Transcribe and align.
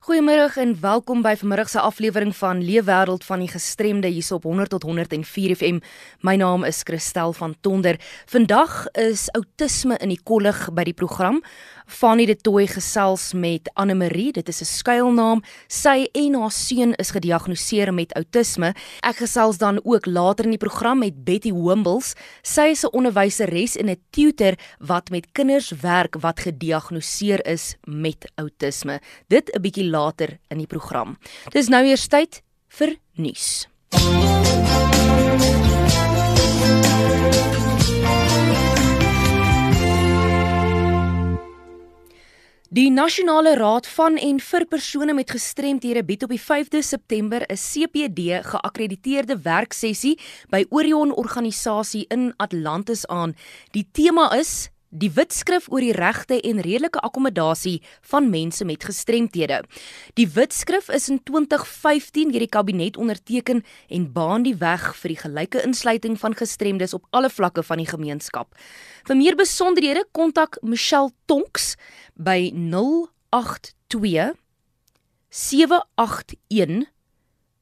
Goeiemôre 0.00 0.54
en 0.56 0.70
welkom 0.80 1.20
by 1.20 1.34
vanmiddag 1.36 1.68
se 1.68 1.80
aflewering 1.84 2.30
van 2.32 2.62
Leefwêreld 2.64 3.24
van 3.28 3.42
die 3.44 3.50
Gestremde 3.52 4.08
hier 4.08 4.24
op 4.32 4.46
100 4.48 4.70
tot 4.72 4.82
104 4.82 5.52
FM. 5.56 5.80
My 6.24 6.38
naam 6.40 6.64
is 6.64 6.80
Christel 6.88 7.34
van 7.36 7.54
Tonder. 7.60 8.00
Vandag 8.24 8.86
is 8.96 9.28
outisme 9.36 9.98
in 10.00 10.08
die 10.08 10.20
kollig 10.24 10.70
by 10.72 10.86
die 10.88 10.96
program. 10.96 11.42
Fanny 11.90 12.24
de 12.26 12.36
Tooi 12.36 12.66
gesels 12.70 13.32
met 13.34 13.70
Anne 13.74 13.94
Marie, 13.98 14.32
dit 14.32 14.48
is 14.48 14.60
'n 14.60 14.64
skuilnaam. 14.64 15.42
Sy 15.66 16.08
en 16.12 16.34
haar 16.34 16.50
seun 16.50 16.94
is 16.94 17.10
gediagnoseer 17.10 17.94
met 17.94 18.14
outisme. 18.14 18.74
Ek 19.00 19.16
gesels 19.16 19.58
dan 19.58 19.80
ook 19.84 20.06
later 20.06 20.44
in 20.44 20.50
die 20.50 20.66
program 20.66 20.98
met 20.98 21.24
Betty 21.24 21.50
Hombels. 21.50 22.14
Sy 22.42 22.70
is 22.70 22.84
'n 22.84 22.92
onderwyseres 22.92 23.76
en 23.76 23.90
'n 23.90 24.00
tutor 24.10 24.54
wat 24.78 25.10
met 25.10 25.26
kinders 25.32 25.70
werk 25.70 26.16
wat 26.20 26.40
gediagnoseer 26.40 27.46
is 27.46 27.76
met 27.84 28.32
outisme. 28.36 29.00
Dit 29.28 29.50
'n 29.52 29.60
bietjie 29.60 29.90
later 29.90 30.38
in 30.48 30.58
die 30.58 30.66
program. 30.66 31.18
Dis 31.50 31.68
nou 31.68 31.84
eers 31.84 32.06
tyd 32.06 32.42
vir 32.68 32.96
nuus. 33.14 33.68
Die 42.72 42.90
Nasionale 42.90 43.56
Raad 43.58 43.86
van 43.90 44.14
en 44.14 44.36
vir 44.38 44.62
persone 44.70 45.10
met 45.18 45.32
gestremthede 45.34 46.04
bied 46.06 46.22
op 46.22 46.30
die 46.30 46.38
5de 46.38 46.78
September 46.86 47.42
'n 47.42 47.58
CPD 47.58 48.46
geakkrediteerde 48.46 49.40
werksessie 49.42 50.18
by 50.50 50.64
Orion 50.68 51.10
organisasie 51.10 52.04
in 52.08 52.32
Atlantis 52.36 53.06
aan. 53.06 53.34
Die 53.70 53.88
tema 53.92 54.30
is 54.38 54.70
Die 54.90 55.12
wetskrif 55.14 55.68
oor 55.70 55.84
die 55.84 55.94
regte 55.94 56.40
en 56.42 56.58
redelike 56.66 56.98
akkommodasie 56.98 57.78
van 58.10 58.26
mense 58.30 58.64
met 58.66 58.82
gestremthede. 58.82 59.62
Die 60.18 60.26
wetskrif 60.34 60.88
is 60.90 61.06
in 61.08 61.22
2015 61.22 62.32
deur 62.34 62.42
die 62.42 62.50
kabinet 62.50 62.98
onderteken 62.98 63.62
en 63.86 64.12
baan 64.12 64.42
die 64.42 64.56
weg 64.58 64.90
vir 64.98 65.14
die 65.14 65.22
gelyke 65.22 65.62
insluiting 65.62 66.18
van 66.18 66.34
gestremdes 66.34 66.94
op 66.98 67.06
alle 67.14 67.30
vlakke 67.30 67.62
van 67.62 67.78
die 67.78 67.86
gemeenskap. 67.86 68.50
Vir 69.06 69.16
meer 69.16 69.38
besonderhede 69.38 70.02
kontak 70.10 70.58
Michelle 70.66 71.14
Tonks 71.30 71.78
by 72.18 72.50
082 72.50 74.34
781 75.30 76.90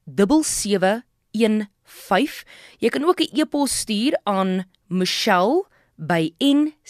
7715. 0.08 2.48
Jy 2.80 2.88
kan 2.88 3.04
ook 3.04 3.20
'n 3.20 3.36
e-pos 3.36 3.84
stuur 3.84 4.16
aan 4.24 4.64
Michelle 4.88 5.68
by 5.98 6.32
ncpd.org.za. 6.40 6.86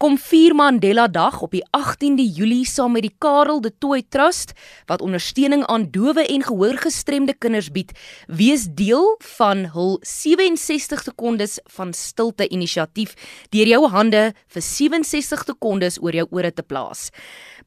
Kom 0.02 0.16
vier 0.18 0.56
Mandela 0.58 1.04
Dag 1.06 1.44
op 1.46 1.52
die 1.54 1.62
18de 1.78 2.24
Julie 2.34 2.66
saam 2.66 2.96
met 2.98 3.04
die 3.06 3.14
Karel 3.22 3.60
de 3.62 3.70
Tooy 3.70 4.02
Trust 4.10 4.56
wat 4.90 5.04
ondersteuning 5.06 5.62
aan 5.70 5.92
dowe 5.94 6.24
en 6.26 6.42
gehoorgestremde 6.42 7.36
kinders 7.38 7.70
bied. 7.70 7.92
Wees 8.26 8.66
deel 8.66 9.06
van 9.36 9.68
hul 9.76 10.00
67 10.02 11.06
sekondes 11.06 11.60
van 11.76 11.94
stilte 11.94 12.50
inisiatief 12.50 13.14
deur 13.54 13.70
jou 13.70 13.84
hande 13.94 14.24
vir 14.50 14.66
67 14.72 15.46
sekondes 15.52 16.02
oor 16.02 16.18
jou 16.18 16.26
ore 16.34 16.50
te 16.50 16.66
plaas. 16.66 17.12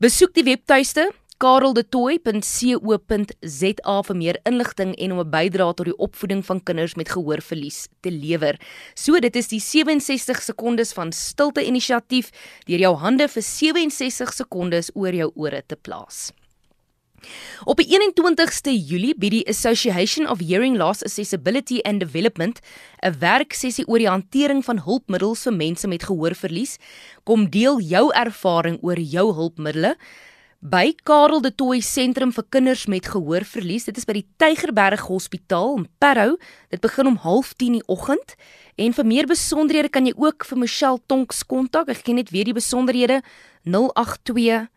Besoek 0.02 0.34
die 0.34 0.48
webtuiste 0.50 1.12
kareldetoy.co.za 1.45 3.97
vir 4.09 4.17
meer 4.17 4.41
inligting 4.48 4.95
en 4.97 5.12
om 5.12 5.20
'n 5.20 5.31
bydrae 5.31 5.75
tot 5.77 5.87
die 5.91 6.00
opvoeding 6.06 6.42
van 6.47 6.62
kinders 6.62 6.95
met 6.97 7.12
gehoorverlies 7.12 7.89
te 8.00 8.11
lewer. 8.11 8.56
So 8.95 9.20
dit 9.20 9.37
is 9.37 9.48
die 9.48 9.61
67 9.61 10.42
sekondes 10.42 10.92
van 10.92 11.12
stilte 11.12 11.67
inisiatief 11.67 12.31
deur 12.67 12.78
jou 12.78 12.97
hande 12.97 13.28
vir 13.28 13.42
67 13.42 14.33
sekondes 14.33 14.91
oor 14.95 15.12
jou 15.12 15.31
ore 15.34 15.62
te 15.66 15.77
plaas. 15.77 16.33
Op 17.65 17.77
die 17.77 17.88
21ste 17.88 18.72
Julie 18.72 19.15
bied 19.16 19.31
die 19.31 19.49
Association 19.49 20.28
of 20.28 20.41
Hearing 20.41 20.77
Loss 20.77 21.03
Accessibility 21.03 21.81
and 21.84 22.00
Development 22.00 22.60
'n 23.03 23.19
werksessie 23.19 23.87
oor 23.87 23.99
die 23.99 24.09
hantering 24.09 24.65
van 24.65 24.78
hulpmiddels 24.78 25.43
vir 25.43 25.53
mense 25.53 25.88
met 25.88 26.03
gehoorverlies. 26.03 26.78
Kom 27.25 27.50
deel 27.50 27.81
jou 27.81 28.12
ervaring 28.12 28.78
oor 28.83 28.99
jou 28.99 29.33
hulpmiddels 29.33 29.97
by 30.64 30.94
Karel 31.04 31.42
de 31.44 31.50
Tooy 31.52 31.82
Sentrum 31.84 32.30
vir 32.32 32.44
kinders 32.48 32.86
met 32.88 33.04
gehoorverlies. 33.12 33.84
Dit 33.84 33.98
is 34.00 34.06
by 34.08 34.14
die 34.16 34.25
Tygerberg 34.41 35.02
Hospitaal 35.10 35.75
in 35.76 35.84
Parow. 36.00 36.38
Dit 36.72 36.80
begin 36.80 37.06
om 37.10 37.19
09:30 37.20 37.56
die 37.76 37.82
oggend. 37.86 38.34
En 38.76 38.92
vir 38.92 39.06
meer 39.06 39.26
besonderhede 39.26 39.88
kan 39.88 40.06
jy 40.06 40.14
ook 40.16 40.44
vir 40.44 40.58
Michelle 40.58 41.00
Tonks 41.06 41.44
kontak. 41.44 41.88
Ek 41.88 42.00
gee 42.04 42.14
net 42.14 42.30
weer 42.30 42.44
die 42.44 42.56
besonderhede 42.56 43.22
082 43.64 44.69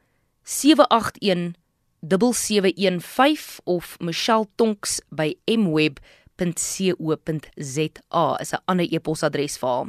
781 0.43 1.55
7715 2.03 3.59
of 3.63 3.97
Michelle 3.99 4.47
Tonks 4.55 5.01
by 5.09 5.35
mweb.co.za 5.45 5.95
is 8.39 8.51
'n 8.51 8.61
ander 8.65 8.87
e-posadres 8.91 9.57
vir 9.57 9.69
haar. 9.69 9.87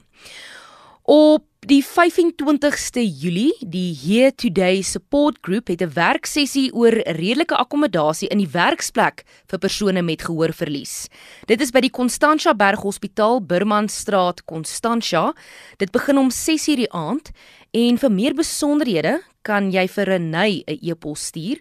Op 1.08 1.46
die 1.64 1.80
25ste 1.80 3.00
Julie, 3.00 3.54
die 3.64 3.96
Here 3.96 4.34
Today 4.34 4.82
Support 4.82 5.38
Group 5.40 5.68
het 5.72 5.80
'n 5.80 5.92
werksessie 5.92 6.74
oor 6.74 6.92
redelike 6.92 7.56
akkommodasie 7.56 8.28
in 8.28 8.38
die 8.38 8.52
werksplek 8.52 9.24
vir 9.46 9.58
persone 9.58 10.02
met 10.02 10.22
gehoorverlies. 10.22 11.08
Dit 11.46 11.60
is 11.60 11.70
by 11.70 11.80
die 11.80 11.90
Constantia 11.90 12.54
Berg 12.54 12.80
Hospitaal, 12.80 13.40
Burmanstraat, 13.40 14.44
Constantia. 14.44 15.34
Dit 15.78 15.90
begin 15.90 16.18
om 16.18 16.30
6:00 16.30 16.76
die 16.76 16.92
aand 16.92 17.30
en 17.70 17.98
vir 17.98 18.10
meer 18.10 18.34
besonderhede 18.34 19.20
kan 19.42 19.72
jy 19.72 19.88
vir 19.88 20.04
Renay 20.04 20.62
'n 20.66 20.78
e-pos 20.82 21.26
stuur. 21.26 21.60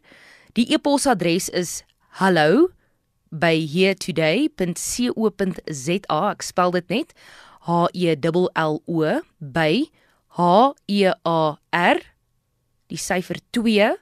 Die 0.53 0.73
e-posadres 0.73 1.49
is 1.49 1.83
hallo 2.09 2.67
by 3.31 3.67
heretoday.co.za. 3.67 6.31
Ek 6.31 6.41
spel 6.41 6.71
dit 6.71 6.89
net 6.89 7.13
H 7.67 7.89
E 7.93 8.15
L 8.15 8.49
L 8.53 8.81
O 8.87 9.21
by 9.39 9.89
H 10.37 10.73
E 10.87 11.11
A 11.23 11.59
R 11.71 11.99
die 12.87 12.97
syfer 12.97 13.35
2 13.51 13.97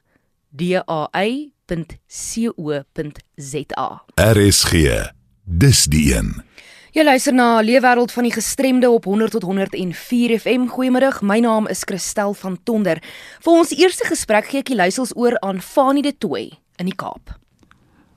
D 0.53 0.78
A 0.78 1.09
Y.co.za. 1.66 1.88
RSG. 4.16 4.74
Dis 5.44 5.86
die 5.90 6.14
een. 6.14 6.44
Jy 6.96 7.04
luister 7.04 7.34
na 7.36 7.59
Leefwêreld 7.66 8.12
van 8.14 8.24
die 8.24 8.31
Gestremde 8.31 8.90
op 8.90 9.04
100 9.09 9.31
tot 9.36 9.44
104 9.44 10.40
FM. 10.40 10.70
Goeiemôre. 10.72 11.12
My 11.22 11.40
naam 11.44 11.68
is 11.68 11.84
Christel 11.84 12.34
van 12.34 12.58
Tonder. 12.64 13.02
Vir 13.44 13.52
ons 13.52 13.74
eerste 13.75 14.08
gesprek 14.08 14.48
gee 14.48 14.62
ek 14.64 14.70
die 14.72 14.78
luisters 14.80 15.12
oor 15.18 15.36
aan 15.42 15.59
Fanie 15.59 16.06
de 16.06 16.14
Tooi 16.14 16.54
in 16.80 16.86
die 16.88 16.96
Kaap. 16.96 17.36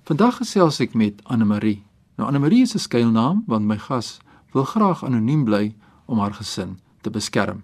Vandag 0.07 0.39
gesels 0.45 0.79
ek 0.85 0.95
met 0.95 1.15
Anne 1.25 1.49
Marie. 1.49 1.83
Nou 2.21 2.29
Anne 2.29 2.39
Marie 2.39 2.63
is 2.63 2.75
'n 2.75 2.85
skuilnaam 2.85 3.43
want 3.47 3.65
my 3.67 3.79
gas 3.79 4.21
wil 4.53 4.65
graag 4.65 5.05
anoniem 5.05 5.45
bly 5.45 5.75
om 6.07 6.19
haar 6.19 6.35
gesin 6.35 6.79
te 7.01 7.11
beskerm. 7.11 7.63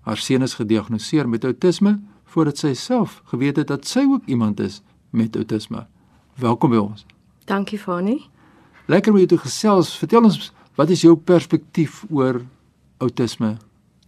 Haar 0.00 0.16
seun 0.16 0.42
is 0.42 0.54
gediagnoseer 0.54 1.28
met 1.28 1.44
outisme 1.44 2.00
voordat 2.24 2.58
sy 2.58 2.74
self 2.74 3.22
geweet 3.32 3.56
het 3.56 3.68
dat 3.68 3.86
sy 3.86 4.04
ook 4.06 4.26
iemand 4.26 4.60
is 4.60 4.82
met 5.10 5.36
outisme. 5.36 5.86
Welkom 6.34 6.70
by 6.70 6.76
ons. 6.76 7.06
Dankie 7.44 7.78
Fani. 7.78 8.28
Lekker 8.86 9.12
om 9.12 9.18
jou 9.18 9.28
te 9.28 9.38
gesels. 9.38 9.98
Vertel 9.98 10.24
ons, 10.24 10.52
wat 10.78 10.90
is 10.90 11.02
jou 11.02 11.16
perspektief 11.16 12.04
oor 12.10 12.42
outisme? 12.98 13.56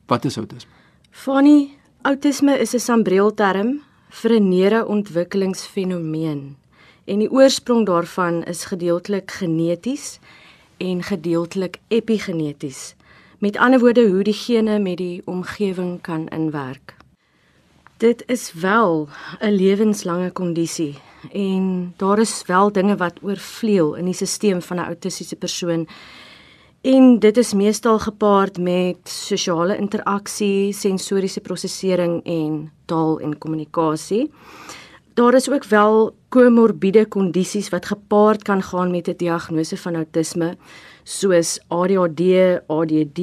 Wat 0.06 0.24
is 0.24 0.38
outisme? 0.38 0.70
Fani, 1.10 1.76
outisme 2.02 2.58
is 2.58 2.74
'n 2.74 2.78
sambreelterm 2.78 3.80
vir 4.08 4.32
'n 4.32 4.48
neurontwikkelingsfenomeen 4.48 6.56
en 7.04 7.18
die 7.18 7.30
oorsprong 7.30 7.86
daarvan 7.86 8.44
is 8.44 8.64
gedeeltelik 8.64 9.30
geneties 9.30 10.18
en 10.82 11.02
gedeeltelik 11.02 11.78
epigeneties. 11.88 12.94
Met 13.38 13.56
ander 13.56 13.80
woorde 13.80 14.08
hoe 14.08 14.22
die 14.22 14.34
gene 14.34 14.78
met 14.78 14.96
die 14.96 15.22
omgewing 15.24 16.00
kan 16.00 16.28
inwerk. 16.28 16.96
Dit 17.96 18.22
is 18.26 18.52
wel 18.52 19.08
'n 19.40 19.50
lewenslange 19.50 20.30
kondisie 20.30 20.94
en 21.32 21.94
daar 21.96 22.18
is 22.18 22.42
wel 22.46 22.72
dinge 22.72 22.96
wat 22.96 23.22
oorvleuel 23.22 23.94
in 23.94 24.04
die 24.04 24.14
stelsel 24.14 24.60
van 24.60 24.76
'n 24.76 24.84
autistiese 24.84 25.36
persoon. 25.36 25.88
En 26.80 27.18
dit 27.18 27.36
is 27.36 27.54
meestal 27.54 27.98
gepaard 27.98 28.58
met 28.58 28.96
sosiale 29.08 29.76
interaksie, 29.76 30.72
sensoriese 30.72 31.40
prosesering 31.40 32.24
en 32.24 32.72
taal 32.84 33.20
en 33.20 33.38
kommunikasie. 33.38 34.30
Daar 35.14 35.34
is 35.34 35.50
ook 35.50 35.64
wel 35.64 36.14
komorbiede 36.28 37.06
kondisies 37.06 37.68
wat 37.68 37.86
gepaard 37.86 38.42
kan 38.42 38.62
gaan 38.62 38.90
met 38.90 39.08
'n 39.08 39.16
diagnose 39.16 39.76
van 39.76 39.94
outisme 39.94 40.56
soos 41.04 41.60
ADHD, 41.68 42.20
ADD, 42.66 43.20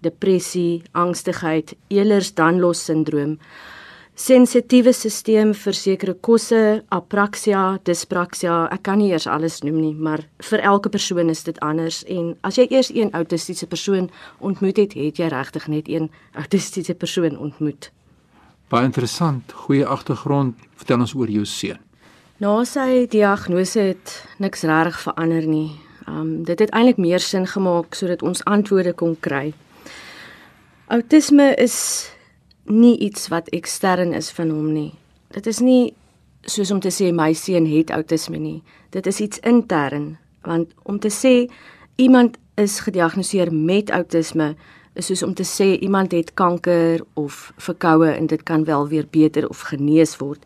depressie, 0.00 0.82
angstigheid, 0.92 1.76
Ehlers-Danlos 1.88 2.84
sindroom. 2.84 3.38
sensitiewe 4.14 4.92
stelsel 4.92 5.52
vir 5.54 5.74
sekere 5.74 6.14
kosse, 6.14 6.84
apraksia, 6.88 7.78
dyspraksia. 7.82 8.68
Ek 8.72 8.82
kan 8.82 8.98
nie 8.98 9.10
eers 9.10 9.26
alles 9.26 9.60
noem 9.60 9.80
nie, 9.80 9.94
maar 9.94 10.22
vir 10.38 10.58
elke 10.60 10.88
persoon 10.88 11.28
is 11.28 11.44
dit 11.44 11.60
anders 11.60 12.04
en 12.04 12.36
as 12.40 12.56
jy 12.56 12.66
eers 12.70 12.90
een 12.94 13.12
autistiese 13.12 13.66
persoon 13.66 14.10
ontmoet 14.38 14.76
het, 14.76 14.94
het 14.94 15.18
jy 15.18 15.28
regtig 15.28 15.68
net 15.68 15.88
een 15.88 16.10
autistiese 16.32 16.94
persoon 16.94 17.38
ontmoet. 17.38 17.90
Baie 18.66 18.82
interessant, 18.84 19.52
goeie 19.54 19.84
agtergrond. 19.86 20.58
Vertel 20.74 21.04
ons 21.04 21.12
oor 21.14 21.30
jou 21.30 21.44
seun. 21.46 21.78
Na 22.42 22.50
sy 22.66 23.04
diagnose 23.06 23.84
het 23.92 24.14
niks 24.42 24.64
reg 24.66 24.98
verander 25.04 25.46
nie. 25.46 25.68
Um 26.10 26.42
dit 26.48 26.58
het 26.58 26.72
eintlik 26.74 26.98
meer 26.98 27.22
sin 27.22 27.46
gemaak 27.46 27.94
sodat 27.94 28.24
ons 28.26 28.42
antwoorde 28.44 28.92
kon 28.92 29.14
kry. 29.22 29.52
Autisme 30.90 31.52
is 31.62 31.76
nie 32.66 32.96
iets 33.06 33.30
wat 33.30 33.52
ekstern 33.54 34.12
is 34.18 34.32
van 34.34 34.50
hom 34.50 34.72
nie. 34.74 34.90
Dit 35.30 35.46
is 35.46 35.62
nie 35.62 35.94
soos 36.42 36.74
om 36.74 36.82
te 36.82 36.90
sê 36.90 37.12
my 37.14 37.32
seun 37.38 37.70
het 37.70 37.94
autisme 37.94 38.42
nie. 38.42 38.64
Dit 38.90 39.06
is 39.06 39.22
iets 39.22 39.38
intern 39.46 40.16
want 40.42 40.74
om 40.82 40.98
te 40.98 41.10
sê 41.10 41.46
iemand 42.02 42.34
is 42.58 42.80
gediagnoseer 42.82 43.54
met 43.54 43.94
autisme 43.94 44.56
is 44.96 45.06
soos 45.10 45.22
om 45.22 45.34
te 45.34 45.44
sê 45.44 45.76
iemand 45.78 46.12
het 46.12 46.34
kanker 46.34 47.04
of 47.14 47.52
verkoue 47.56 48.10
en 48.10 48.26
dit 48.26 48.42
kan 48.42 48.64
wel 48.64 48.88
weer 48.88 49.06
beter 49.10 49.48
of 49.48 49.60
genees 49.70 50.16
word. 50.16 50.42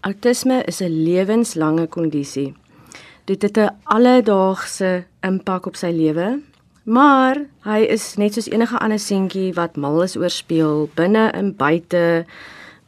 Autisme 0.00 0.62
is 0.64 0.80
'n 0.80 1.02
lewenslange 1.04 1.86
kondisie. 1.86 2.54
Dit 3.24 3.42
het 3.42 3.56
'n 3.58 3.74
alledaagse 3.82 5.04
impak 5.20 5.66
op 5.66 5.76
sy 5.76 5.90
lewe, 5.90 6.40
maar 6.84 7.36
hy 7.60 7.78
is 7.78 8.16
net 8.16 8.34
soos 8.34 8.48
enige 8.48 8.78
ander 8.78 8.98
seentjie 8.98 9.52
wat 9.54 9.76
mal 9.76 10.02
is 10.02 10.16
oor 10.16 10.30
speel, 10.30 10.90
binne 10.94 11.30
en 11.30 11.56
buite, 11.56 12.24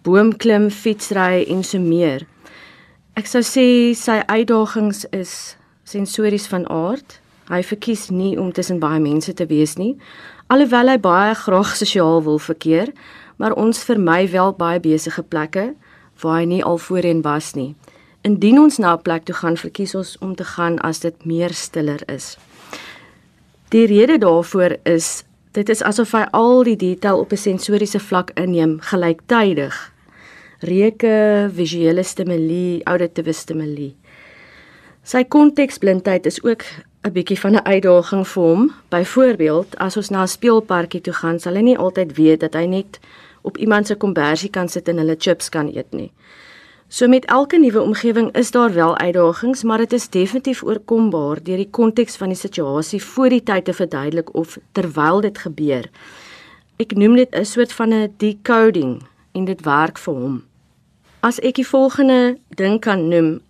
boomklim, 0.03 0.71
fietsry 0.71 1.45
en 1.49 1.65
so 1.65 1.79
meer. 1.79 2.27
Ek 3.15 3.27
sou 3.27 3.43
sê 3.43 3.95
sy 3.95 4.23
uitdagings 4.27 5.05
is 5.11 5.57
sensories 5.85 6.47
van 6.47 6.69
aard. 6.69 7.21
Hy 7.51 7.63
verkies 7.63 8.09
nie 8.11 8.39
om 8.39 8.53
tussen 8.53 8.79
baie 8.79 9.01
mense 9.01 9.33
te 9.35 9.47
wees 9.47 9.75
nie, 9.77 9.97
alhoewel 10.51 10.91
hy 10.91 10.99
baie 10.99 11.35
graag 11.39 11.77
sosiaal 11.79 12.23
wil 12.27 12.41
verkeer, 12.43 12.91
maar 13.39 13.55
ons 13.55 13.85
vermy 13.87 14.27
wel 14.33 14.53
baie 14.59 14.81
besige 14.83 15.23
plekke 15.23 15.71
waar 16.21 16.41
hy 16.41 16.47
nie 16.51 16.65
al 16.67 16.79
voorheen 16.79 17.23
was 17.25 17.55
nie. 17.55 17.75
Indien 18.27 18.59
ons 18.61 18.79
na 18.79 18.93
'n 18.97 19.03
plek 19.03 19.25
toe 19.25 19.35
gaan, 19.35 19.57
verkies 19.57 19.95
ons 19.95 20.19
om 20.19 20.35
te 20.35 20.45
gaan 20.45 20.79
as 20.79 21.01
dit 21.01 21.25
meer 21.25 21.55
stiller 21.55 22.03
is. 22.09 22.37
Die 23.71 23.87
rede 23.87 24.19
daarvoor 24.19 24.77
is 24.85 25.25
dit 25.53 25.69
is 25.69 25.83
asof 25.83 26.13
hy 26.13 26.27
al 26.33 26.65
die 26.65 26.77
detail 26.77 27.19
op 27.19 27.33
'n 27.33 27.37
sensoriese 27.37 28.01
vlak 28.01 28.31
inneem 28.35 28.81
gelyktydig. 28.81 29.93
Reuke, 30.61 31.49
visuele 31.55 32.03
stimule, 32.03 32.81
auditiewe 32.85 33.33
stimule. 33.33 33.95
Sy 35.03 35.25
konteksblindheid 35.25 36.27
is 36.27 36.43
ook 36.45 36.63
'n 37.03 37.13
bietjie 37.13 37.39
van 37.41 37.55
'n 37.55 37.65
uitdaging 37.65 38.29
vir 38.29 38.43
hom. 38.43 38.73
Byvoorbeeld, 38.89 39.77
as 39.79 39.97
ons 39.97 40.09
na 40.09 40.23
'n 40.23 40.29
speelparkie 40.29 41.01
toe 41.01 41.13
gaan, 41.13 41.39
sal 41.41 41.55
hy 41.55 41.61
nie 41.61 41.79
altyd 41.79 42.17
weet 42.17 42.41
dat 42.41 42.55
hy 42.55 42.67
net 42.67 42.99
op 43.43 43.57
iemand 43.57 43.87
se 43.87 43.95
kombersie 43.95 44.51
kan 44.51 44.69
sit 44.69 44.89
en 44.89 44.97
hulle 44.97 45.17
chips 45.19 45.49
kan 45.49 45.67
eet 45.77 45.93
nie. 45.93 46.13
So 46.89 47.09
met 47.09 47.25
elke 47.25 47.59
nuwe 47.59 47.81
omgewing 47.81 48.33
is 48.35 48.51
daar 48.51 48.75
wel 48.75 48.99
uitdagings, 48.99 49.63
maar 49.63 49.79
dit 49.79 49.93
is 49.93 50.09
definitief 50.09 50.63
oorkombaar 50.63 51.43
deur 51.43 51.57
die 51.57 51.71
konteks 51.71 52.17
van 52.17 52.29
die 52.29 52.37
situasie 52.37 53.03
voor 53.05 53.29
die 53.29 53.43
tyd 53.43 53.65
te 53.65 53.73
verduidelik 53.73 54.35
of 54.35 54.59
terwyl 54.73 55.21
dit 55.21 55.39
gebeur. 55.39 55.91
Ek 56.77 56.97
noem 56.97 57.17
dit 57.17 57.35
'n 57.35 57.45
soort 57.45 57.73
van 57.73 57.93
'n 57.93 58.15
decoding 58.17 59.03
en 59.33 59.45
dit 59.45 59.61
werk 59.65 59.99
vir 59.99 60.15
hom. 60.15 60.43
As 61.21 61.39
ek 61.41 61.55
die 61.55 61.67
volgende 61.67 62.39
ding 62.49 62.81
kan 62.81 63.09
noem, 63.09 63.41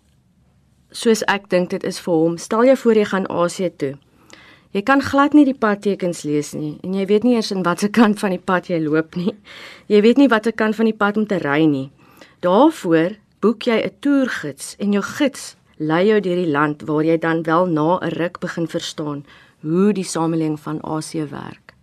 soos 0.90 1.22
ek 1.28 1.48
dink 1.50 1.70
dit 1.70 1.84
is 1.84 2.00
vir 2.00 2.14
hom, 2.14 2.38
stel 2.38 2.64
jou 2.64 2.76
voor 2.76 2.94
jy 2.94 3.04
gaan 3.04 3.26
Asië 3.30 3.70
toe. 3.76 3.94
Jy 4.70 4.82
kan 4.86 5.00
glad 5.02 5.34
nie 5.34 5.44
die 5.44 5.56
padtekens 5.58 6.22
lees 6.22 6.52
nie 6.54 6.76
en 6.86 6.94
jy 6.94 7.06
weet 7.10 7.24
nie 7.26 7.34
eers 7.34 7.50
in 7.50 7.64
watter 7.66 7.90
kant 7.90 8.20
van 8.20 8.30
die 8.30 8.42
pad 8.42 8.68
jy 8.70 8.78
loop 8.78 9.16
nie. 9.18 9.34
Jy 9.90 10.02
weet 10.04 10.20
nie 10.20 10.28
watter 10.30 10.54
kant 10.54 10.76
van 10.78 10.86
die 10.86 10.94
pad 10.94 11.16
om 11.18 11.26
te 11.26 11.40
ry 11.42 11.64
nie. 11.66 11.88
Daarvoor 12.46 13.16
boek 13.42 13.66
jy 13.66 13.82
'n 13.82 13.90
toergids 14.00 14.76
en 14.78 14.92
jou 14.92 15.02
gids 15.02 15.56
lei 15.78 16.06
jou 16.06 16.20
deur 16.20 16.36
die 16.36 16.52
land 16.52 16.82
waar 16.86 17.02
jy 17.04 17.18
dan 17.18 17.42
wel 17.42 17.66
na 17.66 17.98
'n 17.98 18.14
ruk 18.14 18.38
begin 18.38 18.68
verstaan 18.68 19.24
hoe 19.62 19.92
die 19.92 20.04
samelewing 20.04 20.60
van 20.60 20.78
Asië 20.82 21.26
werk. 21.26 21.74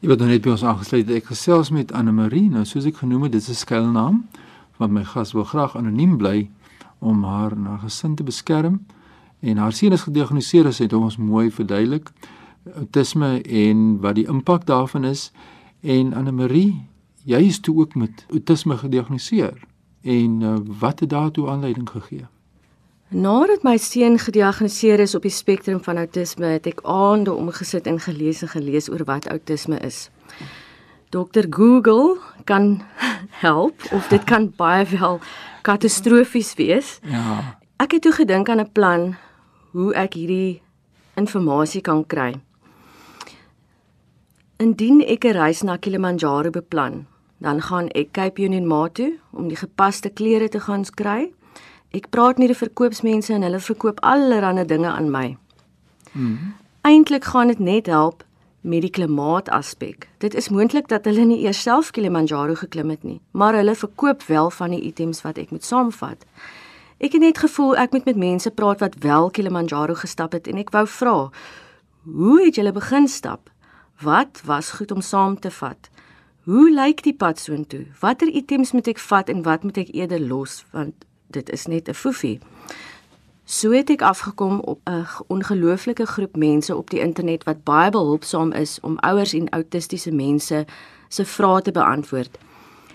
Jy 0.00 0.08
word 0.08 0.20
nou 0.20 0.28
net 0.28 0.42
by 0.42 0.50
ons 0.50 0.64
aangesluit. 0.64 1.10
Ek 1.10 1.24
gesels 1.24 1.70
met 1.70 1.92
Anne 1.92 2.12
Marie. 2.12 2.50
Nou 2.50 2.64
soos 2.64 2.84
ek 2.84 2.96
genoem 2.96 3.22
het, 3.22 3.32
dis 3.32 3.48
'n 3.48 3.54
skuilnaam 3.54 4.28
want 4.76 4.92
my 4.92 5.04
gas 5.04 5.32
wil 5.32 5.44
graag 5.44 5.76
anoniem 5.76 6.16
bly 6.16 6.50
om 6.98 7.24
haar 7.24 7.56
na 7.58 7.76
gesin 7.76 8.14
te 8.14 8.22
beskerm 8.22 8.86
en 9.40 9.56
haar 9.56 9.72
seun 9.72 9.92
is 9.92 10.06
gediagnoseer 10.06 10.66
as 10.66 10.80
dit 10.82 10.92
ons 10.92 11.16
mooi 11.16 11.50
verduidelik 11.50 12.10
autisme 12.74 13.42
en 13.42 14.00
wat 14.00 14.14
die 14.14 14.28
impak 14.28 14.66
daarvan 14.66 15.04
is 15.04 15.30
en 15.80 16.14
Anne 16.14 16.32
Marie 16.32 16.84
jy 17.24 17.40
is 17.48 17.60
toe 17.60 17.76
ook 17.80 17.94
met 17.94 18.26
autisme 18.30 18.76
gediagnoseer 18.76 19.58
en 20.02 20.40
uh, 20.40 20.56
wat 20.80 21.00
het 21.00 21.10
daartoe 21.10 21.48
aanleiding 21.48 21.90
gegee 21.90 22.26
Nadat 23.14 23.62
my 23.62 23.76
seun 23.78 24.16
gediagnoseer 24.18 24.98
is 25.04 25.12
op 25.14 25.22
die 25.22 25.30
spektrum 25.30 25.78
van 25.84 26.00
autisme, 26.00 26.48
het 26.56 26.64
ek 26.66 26.80
aande 26.82 27.30
omgesit 27.30 27.86
en 27.86 28.00
gelees 28.02 28.40
en 28.42 28.50
gelees 28.50 28.88
oor 28.90 29.04
wat 29.06 29.28
autisme 29.30 29.78
is. 29.86 30.08
Dr 31.14 31.46
Google 31.46 32.16
kan 32.48 32.82
help 33.44 33.86
of 33.92 34.08
dit 34.10 34.24
kan 34.24 34.48
baie 34.56 34.82
wel 34.96 35.20
katastrofies 35.64 36.54
wees. 36.60 36.98
Ja. 37.08 37.56
Ek 37.80 37.96
het 37.96 38.04
toe 38.04 38.12
gedink 38.12 38.48
aan 38.48 38.60
'n 38.60 38.72
plan 38.72 39.16
hoe 39.72 39.94
ek 39.94 40.14
hierdie 40.14 40.62
inligting 41.16 41.82
kan 41.82 42.06
kry. 42.06 42.34
Indien 44.56 45.00
ek 45.00 45.24
'n 45.24 45.32
reis 45.32 45.62
na 45.62 45.76
Kilimanjaro 45.76 46.50
beplan, 46.50 47.06
dan 47.38 47.60
gaan 47.60 47.88
ek 47.88 48.12
Cape 48.12 48.42
Union 48.42 48.66
Ma 48.66 48.88
toe 48.88 49.18
om 49.32 49.48
die 49.48 49.56
gepaste 49.56 50.10
klere 50.10 50.48
te 50.48 50.60
gaan 50.60 50.84
kry. 50.84 51.32
Ek 51.90 52.10
praat 52.10 52.38
met 52.38 52.48
die 52.48 52.56
verkoopsmense 52.56 53.32
en 53.32 53.42
hulle 53.42 53.60
verkoop 53.60 54.00
allerlei 54.00 54.64
dinge 54.64 54.88
aan 54.88 55.10
my. 55.10 55.36
Mm. 56.12 56.54
Eintlik 56.80 57.24
gaan 57.24 57.46
dit 57.46 57.58
net 57.58 57.86
help 57.86 58.24
met 58.64 58.80
die 58.80 58.90
klimaataspek. 58.90 60.08
Dit 60.18 60.34
is 60.34 60.48
moontlik 60.48 60.88
dat 60.88 61.04
hulle 61.04 61.26
nie 61.28 61.42
eers 61.44 61.60
self 61.62 61.90
Kilimanjaro 61.92 62.54
geklim 62.56 62.90
het 62.90 63.02
nie, 63.04 63.20
maar 63.30 63.54
hulle 63.54 63.74
verkoop 63.76 64.24
wel 64.24 64.50
van 64.50 64.72
die 64.72 64.80
items 64.88 65.20
wat 65.22 65.38
ek 65.38 65.52
moet 65.52 65.64
saamvat. 65.64 66.24
Ek 66.96 67.12
het 67.12 67.20
net 67.20 67.38
gevoel 67.42 67.76
ek 67.76 67.92
moet 67.92 68.08
met 68.08 68.16
mense 68.16 68.50
praat 68.50 68.80
wat 68.80 68.96
wel 69.04 69.28
Kilimanjaro 69.30 69.98
gestap 70.00 70.32
het 70.32 70.48
en 70.48 70.62
ek 70.62 70.72
wou 70.72 70.86
vra, 70.88 71.16
hoe 72.08 72.38
het 72.44 72.56
julle 72.56 72.72
begin 72.72 73.08
stap? 73.08 73.50
Wat 74.00 74.40
was 74.48 74.70
goed 74.78 74.90
om 74.90 75.04
saam 75.04 75.36
te 75.40 75.50
vat? 75.50 75.90
Hoe 76.48 76.70
lyk 76.72 77.02
die 77.04 77.14
pad 77.16 77.38
soontoe? 77.40 77.84
Watter 78.00 78.28
items 78.28 78.72
moet 78.72 78.88
ek 78.88 78.98
vat 78.98 79.28
en 79.28 79.44
wat 79.44 79.62
moet 79.64 79.84
ek 79.84 79.92
eerder 79.92 80.20
los 80.20 80.62
want 80.72 81.04
dit 81.36 81.50
is 81.52 81.66
net 81.66 81.88
'n 81.88 81.94
foefie. 81.94 82.40
So 83.44 83.70
het 83.76 83.90
ek 83.90 84.02
afgekom 84.02 84.60
op 84.60 84.80
'n 84.84 85.06
ongelooflike 85.26 86.06
groep 86.06 86.36
mense 86.36 86.76
op 86.76 86.90
die 86.90 87.00
internet 87.00 87.44
wat 87.44 87.64
baie 87.64 87.90
behulpsaam 87.90 88.52
is 88.52 88.80
om 88.80 88.98
ouers 88.98 89.32
en 89.32 89.48
autistiese 89.48 90.12
mense 90.12 90.64
se 91.08 91.24
vrae 91.24 91.62
te 91.62 91.72
beantwoord. 91.72 92.38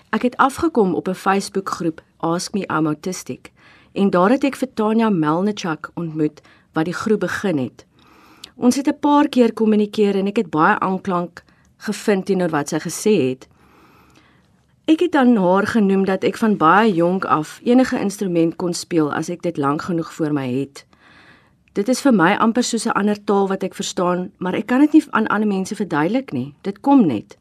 Ek 0.08 0.22
het 0.22 0.36
afgekom 0.36 0.94
op 0.94 1.08
'n 1.08 1.14
Facebook-groep 1.14 2.02
Ask 2.16 2.52
Me 2.52 2.66
I'm 2.66 2.86
Autistic 2.86 3.52
en 3.92 4.10
daar 4.10 4.30
het 4.30 4.44
ek 4.44 4.56
vir 4.56 4.68
Tanya 4.74 5.08
Melnichak 5.10 5.90
ontmoet 5.94 6.40
wat 6.72 6.84
die 6.84 6.94
groep 6.94 7.20
begin 7.20 7.58
het. 7.58 7.86
Ons 8.56 8.76
het 8.76 8.88
'n 8.88 8.98
paar 9.00 9.28
keer 9.28 9.52
kommunikeer 9.52 10.16
en 10.16 10.26
ek 10.26 10.36
het 10.36 10.50
baie 10.50 10.78
aanklank 10.78 11.44
gevind 11.76 12.26
teenoor 12.26 12.50
wat 12.50 12.68
sy 12.68 12.78
gesê 12.78 13.28
het. 13.28 13.48
Ek 14.84 15.00
het 15.00 15.12
dan 15.12 15.36
haar 15.36 15.66
genoem 15.66 16.04
dat 16.04 16.24
ek 16.24 16.36
van 16.36 16.56
baie 16.56 16.92
jonk 16.92 17.24
af 17.24 17.60
enige 17.64 17.98
instrument 18.00 18.56
kon 18.56 18.74
speel 18.74 19.12
as 19.12 19.28
ek 19.28 19.42
dit 19.42 19.56
lank 19.56 19.82
genoeg 19.82 20.12
voor 20.12 20.32
my 20.32 20.46
het. 20.48 20.86
Dit 21.72 21.88
is 21.88 22.00
vir 22.00 22.12
my 22.12 22.32
amper 22.34 22.64
soos 22.64 22.86
'n 22.86 22.96
ander 22.98 23.24
taal 23.24 23.48
wat 23.48 23.62
ek 23.62 23.74
verstaan, 23.74 24.32
maar 24.38 24.54
ek 24.54 24.66
kan 24.66 24.80
dit 24.80 24.92
nie 24.92 25.04
aan 25.10 25.26
ander 25.26 25.48
mense 25.48 25.74
verduidelik 25.74 26.32
nie. 26.32 26.54
Dit 26.62 26.80
kom 26.80 27.06
net. 27.06 27.36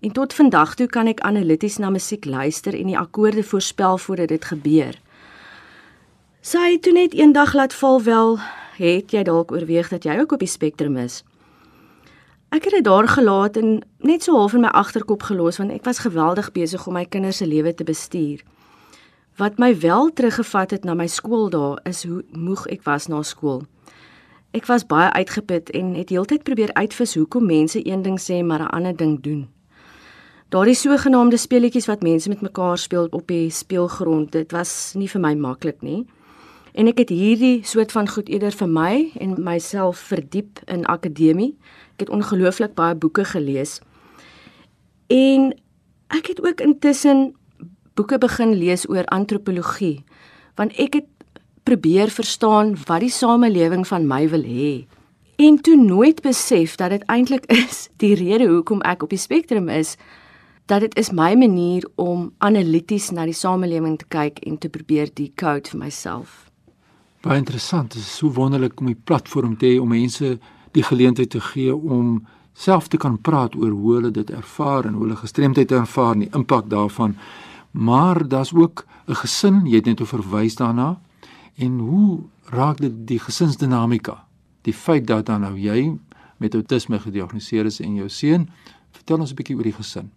En 0.00 0.12
tot 0.12 0.34
vandag 0.34 0.74
toe 0.74 0.86
kan 0.86 1.06
ek 1.06 1.20
analities 1.20 1.78
na 1.78 1.90
musiek 1.90 2.24
luister 2.24 2.74
en 2.74 2.86
die 2.86 2.98
akkoorde 2.98 3.42
voorspel 3.42 3.98
voordat 3.98 4.28
dit 4.28 4.44
gebeur. 4.44 5.00
Sy 6.40 6.72
het 6.72 6.82
toe 6.82 6.92
net 6.92 7.14
eendag 7.14 7.54
laat 7.54 7.74
val 7.74 8.02
wel, 8.02 8.38
het 8.76 9.10
jy 9.10 9.22
dalk 9.22 9.52
oorweeg 9.52 9.88
dat 9.88 10.04
jy 10.04 10.18
ook 10.20 10.32
op 10.32 10.38
die 10.38 10.48
spektrum 10.48 10.96
is. 10.96 11.24
Ek 12.54 12.68
het 12.68 12.72
dit 12.72 12.84
daar 12.84 13.08
gelaat 13.08 13.56
en 13.56 13.80
net 13.98 14.22
so 14.22 14.36
half 14.36 14.52
in 14.54 14.60
my 14.62 14.68
agterkop 14.68 15.22
gelos 15.26 15.56
want 15.58 15.72
ek 15.74 15.82
was 15.82 15.98
geweldig 16.04 16.52
besig 16.54 16.86
om 16.86 16.94
my 16.94 17.02
kinders 17.04 17.40
se 17.42 17.46
lewe 17.50 17.72
te 17.74 17.84
bestuur. 17.84 18.44
Wat 19.42 19.58
my 19.58 19.72
wel 19.80 20.12
teruggevat 20.14 20.70
het 20.70 20.84
na 20.84 20.94
my 20.94 21.08
skooldae 21.10 21.80
is 21.90 22.04
hoe 22.06 22.22
moeg 22.30 22.68
ek 22.70 22.84
was 22.86 23.08
na 23.10 23.22
skool. 23.26 23.64
Ek 24.54 24.70
was 24.70 24.86
baie 24.86 25.10
uitgeput 25.18 25.72
en 25.74 25.96
het 25.98 26.14
heeltyd 26.14 26.46
probeer 26.46 26.70
uitvis 26.78 27.16
hoekom 27.18 27.46
mense 27.46 27.82
een 27.82 28.06
ding 28.06 28.20
sê 28.22 28.38
maar 28.46 28.62
'n 28.62 28.70
ander 28.70 28.96
ding 28.96 29.18
doen. 29.22 29.48
Daardie 30.48 30.78
sogenaamde 30.78 31.36
speletjies 31.36 31.86
wat 31.86 32.02
mense 32.02 32.28
met 32.28 32.40
mekaar 32.40 32.78
speel 32.78 33.08
op 33.10 33.26
die 33.26 33.50
speelgrond, 33.50 34.32
dit 34.32 34.52
was 34.52 34.92
nie 34.94 35.08
vir 35.08 35.20
my 35.20 35.34
maklik 35.34 35.82
nie. 35.82 36.06
En 36.74 36.90
ek 36.90 37.04
het 37.04 37.12
hierdie 37.14 37.62
soort 37.62 37.92
van 37.94 38.08
goed 38.10 38.28
eerder 38.28 38.52
vir 38.52 38.68
my 38.68 38.94
en 39.22 39.36
myself 39.38 40.00
verdiep 40.10 40.58
in 40.66 40.82
akademie. 40.90 41.52
Ek 41.94 42.08
het 42.08 42.10
ongelooflik 42.10 42.74
baie 42.74 42.96
boeke 42.98 43.22
gelees. 43.30 43.78
En 45.06 45.52
ek 46.10 46.32
het 46.32 46.42
ook 46.42 46.60
intussen 46.60 47.34
boeke 47.94 48.18
begin 48.18 48.56
lees 48.58 48.88
oor 48.90 49.06
antropologie, 49.14 50.02
want 50.58 50.74
ek 50.82 50.98
het 50.98 51.10
probeer 51.62 52.10
verstaan 52.10 52.74
wat 52.88 53.04
die 53.06 53.12
samelewing 53.12 53.86
van 53.86 54.08
my 54.10 54.26
wil 54.28 54.42
hê. 54.42 54.84
En 55.38 55.60
toe 55.62 55.76
nooit 55.78 56.20
besef 56.22 56.74
dat 56.76 56.90
dit 56.90 57.06
eintlik 57.06 57.46
is 57.46 57.88
die 58.02 58.14
rede 58.18 58.50
hoekom 58.50 58.82
ek 58.82 59.06
op 59.06 59.14
die 59.14 59.20
spektrum 59.20 59.70
is, 59.70 59.94
dat 60.66 60.80
dit 60.80 60.96
is 60.98 61.12
my 61.12 61.34
manier 61.36 61.86
om 61.94 62.32
analities 62.38 63.10
na 63.12 63.28
die 63.28 63.36
samelewing 63.36 63.98
te 64.00 64.08
kyk 64.08 64.42
en 64.48 64.58
te 64.58 64.68
probeer 64.72 65.12
die 65.14 65.30
code 65.36 65.70
vir 65.70 65.84
myself. 65.86 66.43
Baie 67.24 67.40
interessant. 67.40 67.94
Dit 67.94 68.02
is 68.02 68.16
so 68.18 68.28
wonderlik 68.36 68.80
om 68.80 68.88
'n 68.88 69.00
platform 69.04 69.56
te 69.56 69.66
hê 69.66 69.80
om 69.80 69.88
mense 69.88 70.38
die 70.72 70.82
geleentheid 70.82 71.30
te 71.30 71.40
gee 71.40 71.74
om 71.76 72.26
self 72.52 72.88
te 72.88 72.96
kan 72.96 73.20
praat 73.20 73.54
oor 73.54 73.70
hoe 73.70 73.94
hulle 73.94 74.10
dit 74.10 74.30
ervaar 74.30 74.84
en 74.84 74.92
hoe 74.92 75.02
hulle 75.02 75.16
gestremdheid 75.16 75.72
ervaar 75.72 76.12
en 76.12 76.18
die 76.18 76.28
impak 76.32 76.70
daarvan. 76.70 77.16
Maar 77.70 78.28
daar's 78.28 78.52
ook 78.52 78.86
'n 79.08 79.14
gesin, 79.14 79.66
jy 79.66 79.74
het 79.74 79.84
net 79.84 80.00
oor 80.00 80.06
verwys 80.06 80.54
daarna. 80.54 81.00
En 81.56 81.78
hoe 81.78 82.20
raak 82.44 82.76
dit 82.76 82.92
die 83.06 83.18
gesinsdinamika? 83.18 84.24
Die 84.62 84.74
feit 84.74 85.06
dat 85.06 85.26
dan 85.26 85.40
nou 85.40 85.58
jy 85.58 85.98
met 86.36 86.54
outisme 86.54 86.98
gediagnoseer 86.98 87.64
is 87.64 87.80
en 87.80 87.94
jou 87.94 88.08
seun, 88.08 88.50
vertel 88.90 89.18
ons 89.18 89.30
'n 89.30 89.34
bietjie 89.34 89.56
oor 89.56 89.62
die 89.62 89.72
gesin. 89.72 90.10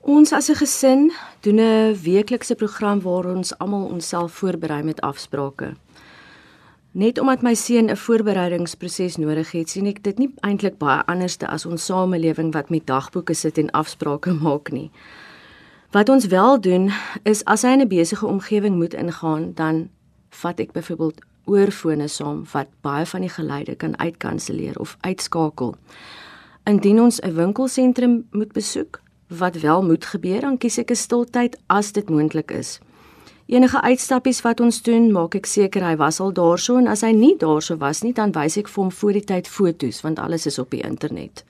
Ons 0.00 0.32
as 0.32 0.48
'n 0.48 0.54
gesin 0.54 1.12
doen 1.40 1.60
'n 1.60 1.96
weeklikse 2.02 2.54
program 2.54 3.00
waar 3.00 3.26
ons 3.26 3.58
almal 3.58 3.84
onsself 3.84 4.32
voorberei 4.32 4.82
met 4.82 5.00
afsprake. 5.00 5.74
Net 6.92 7.20
omdat 7.20 7.42
my 7.42 7.54
seun 7.54 7.90
'n 7.90 7.96
voorbereidingsproses 7.96 9.16
nodig 9.16 9.52
het, 9.52 9.70
sien 9.70 9.86
ek 9.86 10.02
dit 10.02 10.18
nie 10.18 10.34
eintlik 10.40 10.78
baie 10.78 11.06
anderste 11.06 11.46
as 11.46 11.66
ons 11.66 11.84
samelewing 11.84 12.52
wat 12.52 12.70
met 12.70 12.86
dagboeke 12.86 13.34
sit 13.34 13.58
en 13.58 13.70
afsprake 13.70 14.32
maak 14.46 14.70
nie. 14.72 14.90
Wat 15.90 16.08
ons 16.08 16.26
wel 16.26 16.60
doen 16.60 16.90
is 17.22 17.44
as 17.44 17.62
hy 17.62 17.76
'n 17.76 17.88
besige 17.88 18.26
omgewing 18.26 18.76
moet 18.76 18.94
ingaan, 18.94 19.52
dan 19.54 19.88
vat 20.30 20.60
ek 20.60 20.72
byvoorbeeld 20.72 21.20
oorfone 21.44 22.08
saam 22.08 22.44
wat 22.52 22.66
baie 22.80 23.06
van 23.06 23.20
die 23.20 23.30
geluide 23.30 23.74
kan 23.74 23.98
uitkanselleer 23.98 24.78
of 24.78 24.96
uitskakel. 25.00 25.76
Indien 26.64 27.00
ons 27.00 27.20
'n 27.20 27.34
winkelsentrum 27.34 28.26
moet 28.30 28.52
besoek, 28.52 29.00
wat 29.28 29.60
wel 29.60 29.82
moet 29.82 30.04
gebeur, 30.04 30.40
dan 30.40 30.58
kies 30.58 30.78
ek 30.78 30.90
'n 30.90 30.96
stiltyd 30.96 31.56
as 31.66 31.92
dit 31.92 32.10
moontlik 32.10 32.50
is. 32.50 32.80
Enige 33.50 33.80
uitstappies 33.82 34.44
wat 34.46 34.60
ons 34.62 34.76
doen, 34.86 35.08
maak 35.10 35.34
ek 35.34 35.48
seker 35.50 35.82
hy 35.82 35.96
was 35.98 36.20
al 36.22 36.30
daarso 36.30 36.76
en 36.78 36.86
as 36.86 37.00
hy 37.02 37.08
nie 37.10 37.32
daarso 37.38 37.74
was 37.80 38.04
nie, 38.06 38.12
dan 38.14 38.30
wys 38.36 38.54
ek 38.60 38.68
vir 38.70 38.78
hom 38.84 38.90
voor 38.94 39.16
die 39.18 39.24
tyd 39.26 39.48
foto's 39.50 40.04
want 40.04 40.20
alles 40.22 40.46
is 40.46 40.58
op 40.62 40.70
die 40.70 40.84
internet. 40.86 41.42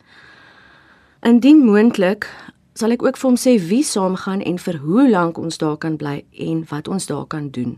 Indien 1.20 1.58
moontlik, 1.60 2.24
sal 2.72 2.94
ek 2.94 3.04
ook 3.04 3.20
vir 3.20 3.28
hom 3.28 3.36
sê 3.36 3.52
wie 3.60 3.82
saamgaan 3.84 4.40
en 4.40 4.56
vir 4.64 4.78
hoe 4.80 5.04
lank 5.10 5.36
ons 5.42 5.60
daar 5.60 5.76
kan 5.82 5.98
bly 6.00 6.22
en 6.40 6.62
wat 6.70 6.88
ons 6.88 7.04
daar 7.10 7.26
kan 7.28 7.50
doen. 7.52 7.74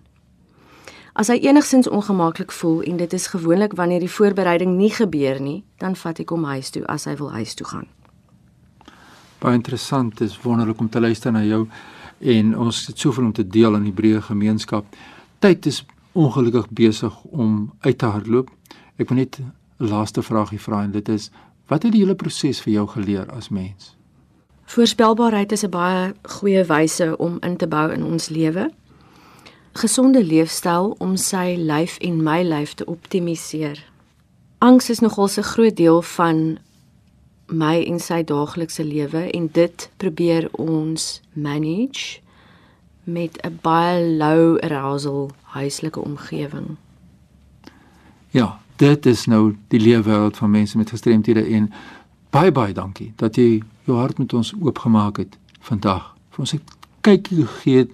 As 1.19 1.26
hy 1.26 1.41
enigsins 1.43 1.91
ongemaklik 1.91 2.55
voel 2.55 2.79
en 2.87 3.00
dit 3.02 3.17
is 3.19 3.26
gewoonlik 3.33 3.75
wanneer 3.75 4.07
die 4.07 4.12
voorbereiding 4.21 4.76
nie 4.76 4.93
gebeur 4.95 5.43
nie, 5.43 5.64
dan 5.83 5.99
vat 5.99 6.23
ek 6.23 6.31
hom 6.31 6.47
huis 6.47 6.71
toe 6.71 6.85
as 6.87 7.09
hy 7.11 7.17
wil 7.19 7.35
huis 7.35 7.57
toe 7.59 7.67
gaan. 7.67 7.91
Baie 9.43 9.59
interessant, 9.59 10.14
dit 10.14 10.31
is 10.31 10.38
wonderlik 10.47 10.79
om 10.79 10.87
te 10.87 11.02
luister 11.02 11.35
na 11.35 11.43
jou 11.43 11.67
en 12.23 12.59
ons 12.59 12.87
het 12.87 12.99
soveel 12.99 13.25
om 13.25 13.33
te 13.33 13.47
deel 13.47 13.75
in 13.75 13.83
die 13.83 13.93
Hebreë 13.93 14.23
gemeenskap. 14.23 14.87
Tyd 15.38 15.67
is 15.67 15.85
ongelukkig 16.12 16.69
besig 16.71 17.23
om 17.25 17.73
uit 17.81 17.99
te 17.99 18.07
hardloop. 18.07 18.50
Ek 18.97 19.09
wil 19.09 19.19
net 19.19 19.38
'n 19.38 19.52
laaste 19.76 20.23
vraagie 20.23 20.61
vra 20.61 20.83
en 20.83 20.91
dit 20.91 21.09
is 21.09 21.31
wat 21.67 21.83
het 21.83 21.93
die 21.93 22.00
hele 22.00 22.14
proses 22.14 22.61
vir 22.61 22.73
jou 22.73 22.87
geleer 22.87 23.31
as 23.31 23.49
mens? 23.49 23.97
Voorspelbaarheid 24.64 25.52
is 25.52 25.64
'n 25.64 25.71
baie 25.71 26.14
goeie 26.23 26.64
wyse 26.64 27.17
om 27.17 27.38
in 27.41 27.57
te 27.57 27.67
bou 27.67 27.93
in 27.93 28.05
ons 28.05 28.29
lewe. 28.29 28.71
Gesonde 29.73 30.25
leefstyl 30.25 30.95
om 30.99 31.17
sy 31.17 31.57
lyf 31.59 31.99
en 31.99 32.23
my 32.23 32.43
lyf 32.43 32.75
te 32.75 32.85
optimaliseer. 32.85 33.85
Angs 34.59 34.91
is 34.91 34.99
nogal 35.00 35.29
'n 35.29 35.43
groot 35.43 35.76
deel 35.76 36.02
van 36.02 36.59
my 37.46 37.82
en 37.82 38.00
sy 38.00 38.22
daaglikse 38.25 38.84
lewe 38.84 39.30
en 39.30 39.49
dit 39.52 39.90
probeer 39.96 40.49
ons 40.52 41.20
manage 41.32 42.20
met 43.04 43.38
'n 43.42 43.58
baie 43.62 44.16
low 44.16 44.58
arousal 44.58 45.30
huislike 45.42 46.00
omgewing. 46.00 46.76
Ja, 48.30 48.61
dit 48.76 49.06
is 49.06 49.26
nou 49.26 49.56
die 49.68 49.80
leefwêreld 49.80 50.37
van 50.37 50.50
mense 50.50 50.76
met 50.76 50.90
gestremthede 50.90 51.44
en 51.44 51.72
baie 52.30 52.52
baie 52.52 52.72
dankie 52.72 53.12
dat 53.16 53.37
jy 53.37 53.62
jou 53.84 53.99
hart 53.99 54.18
met 54.18 54.32
ons 54.32 54.54
oopgemaak 54.61 55.16
het 55.16 55.38
vandag. 55.61 56.14
Vir 56.30 56.38
ons 56.38 56.54
'n 56.54 56.61
kykie 57.00 57.46
gegee 57.46 57.88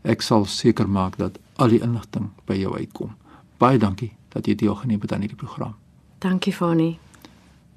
Ek 0.02 0.22
sal 0.22 0.44
seker 0.44 0.88
maak 0.88 1.16
dat 1.16 1.38
al 1.56 1.68
die 1.68 1.80
inligting 1.80 2.28
by 2.44 2.54
jou 2.54 2.76
uitkom. 2.76 3.10
Baie 3.56 3.78
dankie 3.78 4.12
dat 4.28 4.46
jy 4.46 4.54
deelgeneem 4.54 5.00
het 5.00 5.12
aan 5.12 5.20
hierdie 5.20 5.36
program. 5.36 5.74
Dankie 6.18 6.52
Fani. 6.52 6.98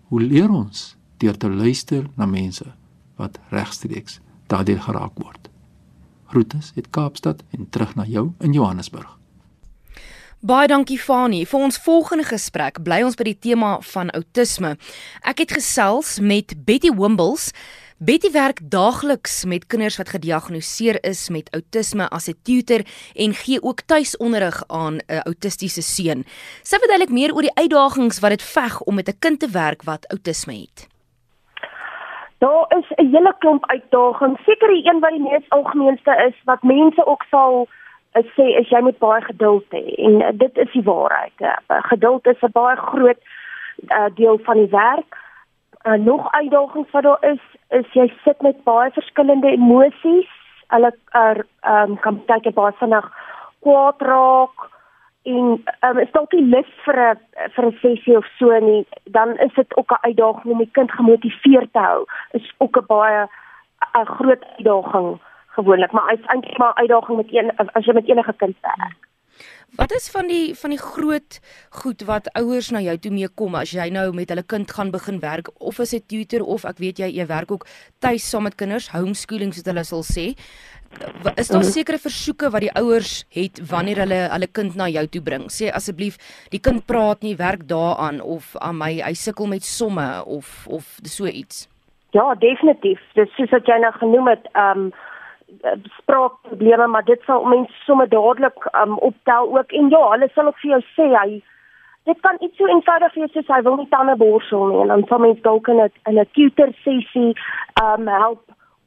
Hoe 0.03 0.21
leer 0.21 0.49
ons 0.49 0.95
deur 1.17 1.37
te 1.37 1.49
luister 1.49 2.09
na 2.15 2.25
mense 2.25 2.73
wat 3.15 3.39
regstreeks 3.49 4.19
daardeur 4.47 4.81
geraak 4.81 5.19
word? 5.19 5.50
Groetes 6.31 6.71
uit 6.75 6.89
Kaapstad 6.89 7.43
en 7.51 7.69
terug 7.69 7.95
na 7.95 8.05
jou 8.07 8.31
in 8.39 8.53
Johannesburg. 8.53 9.17
Baie 10.41 10.65
dankie 10.67 10.97
Fani. 10.97 11.43
Vir 11.45 11.59
ons 11.67 11.77
volgende 11.83 12.23
gesprek 12.25 12.79
bly 12.81 13.01
ons 13.05 13.17
by 13.19 13.27
die 13.27 13.37
tema 13.37 13.75
van 13.91 14.09
outisme. 14.15 14.71
Ek 15.27 15.43
het 15.43 15.51
gesels 15.53 16.15
met 16.23 16.55
Betty 16.65 16.89
Wimbles. 16.95 17.51
Betty 18.01 18.31
werk 18.33 18.63
daagliks 18.63 19.43
met 19.45 19.67
kinders 19.69 19.99
wat 20.01 20.09
gediagnoseer 20.15 20.97
is 21.05 21.27
met 21.29 21.51
outisme 21.53 22.07
as 22.09 22.29
'n 22.29 22.39
tutor 22.41 22.81
en 23.13 23.35
gee 23.35 23.61
ook 23.61 23.81
tuisonderrig 23.85 24.63
aan 24.67 24.97
'n 25.05 25.21
autistiese 25.29 25.81
seun. 25.81 26.25
Sy 26.63 26.77
verduidelik 26.79 27.13
meer 27.13 27.33
oor 27.35 27.45
die 27.45 27.55
uitdagings 27.55 28.19
wat 28.19 28.31
dit 28.31 28.41
veg 28.41 28.81
om 28.81 28.95
met 28.95 29.09
'n 29.09 29.19
kind 29.19 29.39
te 29.39 29.49
werk 29.49 29.83
wat 29.83 30.07
outisme 30.07 30.53
het. 30.53 30.90
Daar 32.41 32.65
is 32.77 32.87
'n 32.95 33.05
hele 33.13 33.33
klomp 33.37 33.65
uitdagings. 33.65 34.43
Seker 34.43 34.67
die 34.67 34.87
een 34.89 34.99
wat 34.99 35.09
die 35.09 35.21
mees 35.29 35.49
algemeenste 35.49 36.23
is 36.27 36.35
wat 36.43 36.63
mense 36.63 37.05
ook 37.05 37.23
sal 37.29 37.67
uh, 38.13 38.23
sê 38.35 38.45
is 38.59 38.69
jy 38.69 38.81
moet 38.81 38.97
baie 38.97 39.21
geduld 39.21 39.65
hê 39.69 39.83
en 40.07 40.21
uh, 40.21 40.29
dit 40.33 40.57
is 40.57 40.71
die 40.71 40.83
waarheid. 40.83 41.37
Uh, 41.37 41.55
geduld 41.91 42.25
is 42.27 42.41
'n 42.41 42.51
baie 42.51 42.75
groot 42.75 43.21
uh, 43.87 44.09
deel 44.15 44.39
van 44.43 44.57
die 44.57 44.71
werk. 44.71 45.17
Uh, 45.83 45.93
nog 45.93 46.31
uitdagings 46.31 46.91
wat 46.91 47.03
daar 47.03 47.23
is, 47.33 47.43
is 47.69 47.93
jy 47.93 48.13
sit 48.23 48.41
met 48.41 48.63
baie 48.63 48.91
verskillende 48.91 49.47
emosies. 49.47 50.29
Hulle 50.67 50.95
er, 51.09 51.45
um, 51.61 51.99
kan 51.99 52.21
baie 52.25 52.51
baie 52.51 52.71
vinnig 52.71 53.07
kwaad 53.59 54.01
raak 54.01 54.69
en 55.23 55.63
um, 55.85 55.97
is 55.99 56.11
dalk 56.11 56.33
nie 56.33 56.47
lus 56.53 56.69
vir 56.85 56.97
'n 56.97 57.19
vir 57.55 57.65
'n 57.65 57.77
sessie 57.81 58.17
of 58.17 58.25
so 58.37 58.59
nie, 58.59 58.85
dan 59.05 59.37
is 59.37 59.53
dit 59.53 59.77
ook 59.77 59.91
'n 59.91 60.05
uitdaging 60.07 60.53
om 60.53 60.57
die 60.57 60.71
kind 60.71 60.91
gemotiveerd 60.91 61.73
te 61.73 61.79
hou. 61.79 62.05
Is 62.31 62.53
ook 62.57 62.77
'n 62.77 62.85
baie 62.87 63.27
'n 63.93 64.05
groot 64.05 64.43
uitdaging 64.57 65.19
gewoonlik, 65.47 65.91
maar 65.91 66.13
is 66.13 66.25
eintlik 66.25 66.57
maar 66.57 66.73
'n 66.73 66.81
uitdaging 66.81 67.17
met 67.17 67.33
een 67.33 67.51
as 67.73 67.85
jy 67.85 67.93
met 67.93 68.07
enige 68.07 68.33
kind 68.33 68.55
werk. 68.61 68.97
Wat 69.71 69.91
is 69.91 70.09
van 70.11 70.27
die 70.27 70.55
van 70.55 70.69
die 70.69 70.79
groot 70.79 71.39
goed 71.69 72.01
wat 72.01 72.27
ouers 72.35 72.69
na 72.69 72.81
jou 72.83 72.97
toe 72.97 73.11
mee 73.11 73.29
kom 73.29 73.55
as 73.55 73.71
jy 73.71 73.87
nou 73.89 74.09
met 74.13 74.29
hulle 74.29 74.43
kind 74.43 74.71
gaan 74.71 74.91
begin 74.91 75.19
werk 75.23 75.47
of 75.59 75.79
as 75.79 75.93
'n 75.93 76.03
tutor 76.07 76.43
of 76.43 76.65
ek 76.65 76.77
weet 76.77 76.99
jy 76.99 77.07
jy 77.07 77.25
werk 77.25 77.51
ook 77.51 77.65
tuis 77.99 78.29
saam 78.29 78.43
met 78.43 78.55
kinders, 78.55 78.91
homeschooling 78.91 79.53
soos 79.53 79.65
hulle 79.65 79.83
sal 79.83 80.03
sê 80.03 80.35
is 81.35 81.47
daar 81.47 81.61
mhm. 81.61 81.71
sekere 81.71 81.97
versoeke 81.97 82.49
wat 82.49 82.61
die 82.61 82.73
ouers 82.75 83.25
het 83.33 83.61
wanneer 83.71 84.03
hulle 84.03 84.19
hulle 84.31 84.47
kind 84.47 84.75
na 84.75 84.87
jou 84.91 85.05
toe 85.07 85.21
bring? 85.21 85.47
Sê 85.49 85.71
asseblief, 85.73 86.17
die 86.51 86.59
kind 86.59 86.85
praat 86.85 87.21
nie, 87.21 87.35
werk 87.35 87.67
daaraan 87.67 88.21
of 88.21 88.55
aan 88.59 88.77
my 88.77 88.93
hy 89.01 89.13
sukkel 89.13 89.47
met 89.47 89.63
somme 89.63 90.07
of 90.25 90.67
of 90.67 90.97
so 91.03 91.25
iets. 91.25 91.67
Ja, 92.11 92.35
definitief. 92.35 92.99
Dis 93.15 93.31
soos 93.37 93.53
wat 93.55 93.67
jy 93.67 93.79
nou 93.79 93.93
genoem 93.99 94.27
het, 94.35 94.51
ehm 94.53 94.85
um, 94.87 94.91
spraakprobleme, 95.99 96.87
maar 96.87 97.03
dit 97.03 97.19
sal 97.27 97.43
mense 97.43 97.73
sommer 97.85 98.07
dadelik 98.09 98.67
um, 98.71 98.95
optel 99.03 99.49
ook 99.57 99.71
en 99.71 99.89
ja, 99.91 99.99
hulle 100.13 100.29
sal 100.33 100.47
ook 100.47 100.59
vir 100.63 100.71
jou 100.71 100.79
sê 100.95 101.07
hy 101.11 101.41
dit 102.09 102.21
kan 102.21 102.37
iets 102.39 102.57
so 102.57 102.67
eenvoudig 102.67 103.13
wees 103.13 103.33
soos 103.35 103.51
hy 103.53 103.59
wil 103.65 103.77
nie 103.77 103.89
tande 103.91 104.15
borsel 104.17 104.63
nie 104.69 104.79
en 104.83 104.93
dan 104.93 105.03
sal 105.09 105.21
mens 105.21 105.41
dalk 105.45 105.67
in 105.73 105.81
'n 105.83 105.91
in 106.09 106.19
'n 106.19 106.29
tutor 106.37 106.71
sessie 106.85 107.33
um 107.83 108.07
help 108.07 108.41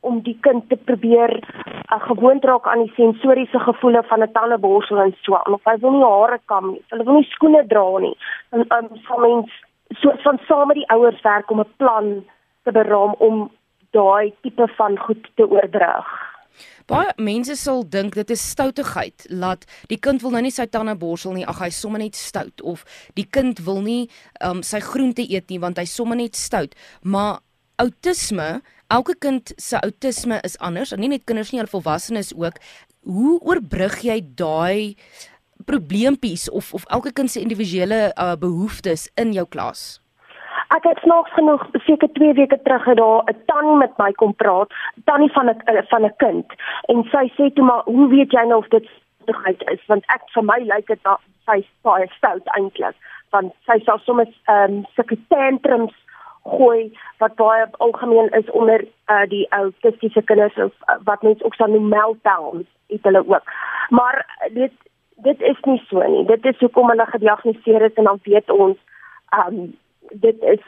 om 0.08 0.20
die 0.26 0.36
kind 0.46 0.68
te 0.68 0.76
probeer 0.76 1.32
uh, 1.40 2.00
gewoond 2.08 2.44
raak 2.44 2.66
aan 2.68 2.84
die 2.84 2.94
sensoriese 2.96 3.60
gevoele 3.66 4.02
van 4.10 4.22
'n 4.22 4.32
tande 4.32 4.58
borsel 4.58 5.02
en 5.04 5.14
so 5.22 5.34
aan 5.34 5.56
of 5.58 5.64
hy 5.64 5.76
wil 5.80 5.96
nie 5.96 6.04
hare 6.04 6.40
kam 6.52 6.70
nie, 6.72 6.82
hulle 6.90 7.04
wil 7.04 7.20
nie 7.20 7.30
skoene 7.34 7.66
dra 7.66 7.86
nie. 7.98 8.16
En 8.52 8.66
um 8.78 8.88
sal 9.06 9.20
mens 9.26 9.50
soort 10.02 10.22
van 10.22 10.38
saam 10.48 10.68
met 10.68 10.76
die 10.76 10.90
ouers 10.96 11.20
werk 11.22 11.50
om 11.50 11.60
'n 11.60 11.74
plan 11.76 12.24
te 12.64 12.72
beraam 12.72 13.14
om 13.18 13.50
daai 13.90 14.32
tipe 14.42 14.68
van 14.76 14.98
goed 14.98 15.30
te 15.34 15.50
oorbrug. 15.50 16.08
Baie 16.86 17.12
mense 17.16 17.56
sal 17.56 17.82
dink 17.88 18.14
dit 18.14 18.30
is 18.30 18.50
stoutigheid 18.50 19.26
laat 19.28 19.64
die 19.90 19.98
kind 19.98 20.22
wil 20.22 20.30
nou 20.30 20.42
nie 20.42 20.52
sy 20.54 20.66
tande 20.66 20.94
borsel 21.00 21.32
nie 21.32 21.46
ag 21.46 21.58
hy 21.58 21.70
sommer 21.70 22.02
net 22.02 22.18
stout 22.18 22.62
of 22.62 22.84
die 23.18 23.26
kind 23.26 23.62
wil 23.66 23.80
nie 23.80 24.10
um, 24.44 24.62
sy 24.62 24.80
groente 24.84 25.24
eet 25.24 25.50
nie 25.50 25.60
want 25.62 25.80
hy 25.80 25.86
sommer 25.88 26.16
net 26.16 26.36
stout 26.36 26.76
maar 27.02 27.40
outisme 27.82 28.60
elke 28.94 29.14
kind 29.18 29.52
se 29.56 29.80
outisme 29.80 30.38
is 30.46 30.58
anders 30.58 30.92
en 30.94 31.02
nie 31.02 31.10
net 31.10 31.26
kinders 31.26 31.50
nie 31.52 31.62
al 31.62 31.70
volwassenes 31.70 32.30
ook. 32.38 32.60
Hoe 33.02 33.40
oorbrug 33.42 33.98
jy 34.06 34.20
daai 34.38 34.94
probleempies 35.66 36.46
of 36.50 36.72
of 36.78 36.86
elke 36.96 37.12
kind 37.12 37.30
se 37.30 37.42
individuele 37.42 38.00
uh, 38.12 38.34
behoeftes 38.38 39.08
in 39.20 39.34
jou 39.36 39.46
klas? 39.56 39.84
Ek 40.74 40.86
het 40.88 41.00
snaaks 41.04 41.34
genoeg 41.36 41.62
seker 41.86 42.10
2 42.18 42.36
weke 42.38 42.58
terug 42.66 42.86
het 42.90 42.98
daar 42.98 43.22
'n 43.30 43.36
tannie 43.50 43.76
met 43.82 43.98
my 43.98 44.12
kom 44.12 44.34
praat, 44.34 44.70
tannie 45.10 45.32
van 45.32 45.50
'n 45.50 45.60
eh, 45.64 45.82
van 45.90 46.04
'n 46.04 46.14
kind. 46.16 46.46
En 46.88 47.04
sy 47.14 47.26
sê 47.36 47.52
toe 47.54 47.64
maar 47.64 47.82
hoe 47.84 48.08
weet 48.08 48.32
jy 48.32 48.44
nou 48.46 48.58
of 48.58 48.68
dit 48.68 48.86
stoutigheid 48.86 49.62
is? 49.74 49.86
Want 49.86 50.04
ek 50.06 50.22
vir 50.34 50.44
my 50.44 50.58
lyk 50.58 50.86
dit 50.86 51.00
sy 51.46 51.66
baie 51.82 52.06
stout 52.16 52.46
eintlik. 52.56 52.96
Want 53.30 53.52
sy 53.66 53.78
sal 53.84 53.98
soms 53.98 54.30
ehm 54.46 54.72
um, 54.72 54.86
sulke 54.94 55.18
tantrums 55.28 55.94
gooi 56.44 56.92
wat 57.18 57.34
baie 57.34 57.66
algemeen 57.86 58.30
is 58.30 58.50
onder 58.50 58.84
uh, 58.84 59.24
die 59.28 59.46
autistiese 59.50 60.22
kinders 60.22 60.56
of 60.56 60.72
uh, 60.88 60.96
wat 61.04 61.22
mense 61.22 61.44
ook 61.44 61.54
sal 61.54 61.72
noem 61.72 61.88
meltdowns 61.88 62.68
het 62.92 63.02
hulle 63.02 63.24
ook. 63.28 63.52
Maar 63.88 64.26
dit 64.52 64.72
dit 65.16 65.40
is 65.40 65.60
nie 65.62 65.82
so 65.88 66.02
nie. 66.02 66.24
Dit 66.26 66.44
is 66.44 66.58
hoekom 66.58 66.88
hulle 66.88 67.06
gediagnoseer 67.06 67.82
is 67.82 67.94
en 67.94 68.04
dan 68.04 68.18
weet 68.22 68.50
ons 68.50 68.78
um, 69.38 69.76
dit 70.10 70.42
is 70.42 70.60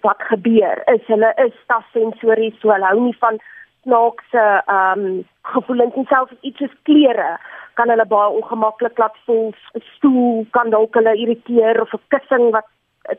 wat 0.00 0.22
gebeur 0.32 0.82
is 0.94 1.06
hulle 1.06 1.32
is 1.44 1.54
stafsensories 1.64 2.56
so 2.60 2.72
hulle 2.72 2.88
hou 2.92 3.00
nie 3.00 3.16
van 3.20 3.38
snaakse 3.82 4.44
um, 4.76 5.04
gevoelens 5.52 5.96
en 5.96 6.08
selfs 6.08 6.36
iets 6.40 6.62
soos 6.62 6.76
klere 6.88 7.30
kan 7.80 7.92
hulle 7.92 8.06
baie 8.08 8.32
ongemaklik 8.40 8.98
laat 8.98 9.16
voel 9.26 9.52
'n 9.78 9.84
stoel 9.94 10.46
kan 10.56 10.70
dalk 10.70 10.94
hulle 10.94 11.16
irriteer 11.22 11.80
of 11.82 11.94
'n 11.94 12.04
kussing 12.14 12.50
wat 12.56 12.68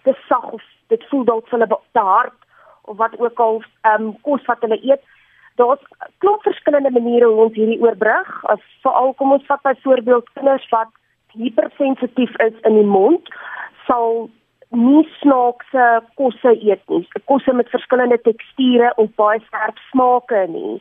te 0.03 0.13
sag 0.27 0.51
of 0.51 0.63
dit 0.87 1.03
voel 1.09 1.23
dalk 1.23 1.47
vir 1.49 1.59
hulle 1.59 1.79
te 1.91 1.99
hard 1.99 2.37
of 2.89 2.97
wat 2.97 3.19
ook 3.19 3.39
al 3.39 3.61
ehm 3.81 4.07
um, 4.07 4.13
kos 4.27 4.45
wat 4.45 4.61
hulle 4.65 4.79
eet 4.81 5.03
daar's 5.55 5.83
klop 6.17 6.43
verskillende 6.43 6.91
maniere 6.91 7.25
hoe 7.25 7.45
ons 7.45 7.55
hierdie 7.59 7.81
oorbrug 7.81 8.29
as 8.53 8.61
veral 8.83 9.13
kom 9.13 9.31
ons 9.37 9.47
vat 9.49 9.63
byvoorbeeld 9.67 10.29
kinders 10.33 10.67
wat 10.75 10.91
hypersensitief 11.37 12.35
is 12.47 12.61
in 12.69 12.77
die 12.79 12.91
mond 12.97 13.33
sal 13.87 14.29
nie 14.71 15.03
snaakse 15.19 15.85
kosse 16.15 16.53
eet 16.55 16.81
nie. 16.87 17.03
Kosse 17.27 17.53
met 17.53 17.69
verskillende 17.69 18.17
teksture 18.23 18.93
of 18.95 19.09
baie 19.19 19.39
skerp 19.47 19.79
smake 19.89 20.45
nie. 20.47 20.79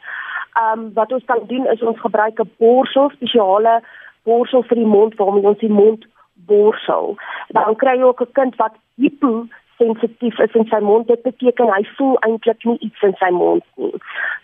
Um 0.63 0.91
wat 0.95 1.13
ons 1.13 1.27
kan 1.27 1.43
doen 1.51 1.67
is 1.73 1.83
ons 1.83 1.99
gebruik 2.01 2.39
'n 2.41 2.51
borsel, 2.59 3.11
spesiale 3.11 3.81
borsel 4.25 4.63
vir 4.63 4.77
die 4.77 4.93
mond 4.97 5.15
waarmee 5.19 5.47
ons 5.47 5.59
die 5.59 5.73
mond 5.83 6.07
borsel. 6.47 7.17
Dan 7.57 7.77
kry 7.77 7.97
jy 7.99 8.03
ook 8.03 8.23
'n 8.23 8.33
kind 8.33 8.57
wat 8.57 8.75
hypo 8.97 9.47
sensitief 9.79 10.39
is 10.39 10.55
in 10.55 10.67
sy 10.67 10.81
mond. 10.81 11.07
Dit 11.07 11.23
beteken 11.23 11.73
hy 11.73 11.83
voel 11.97 12.19
eintlik 12.27 12.65
nie 12.65 12.79
iets 12.79 13.03
in 13.03 13.15
sy 13.19 13.31
mond 13.31 13.65
nie. 13.77 13.95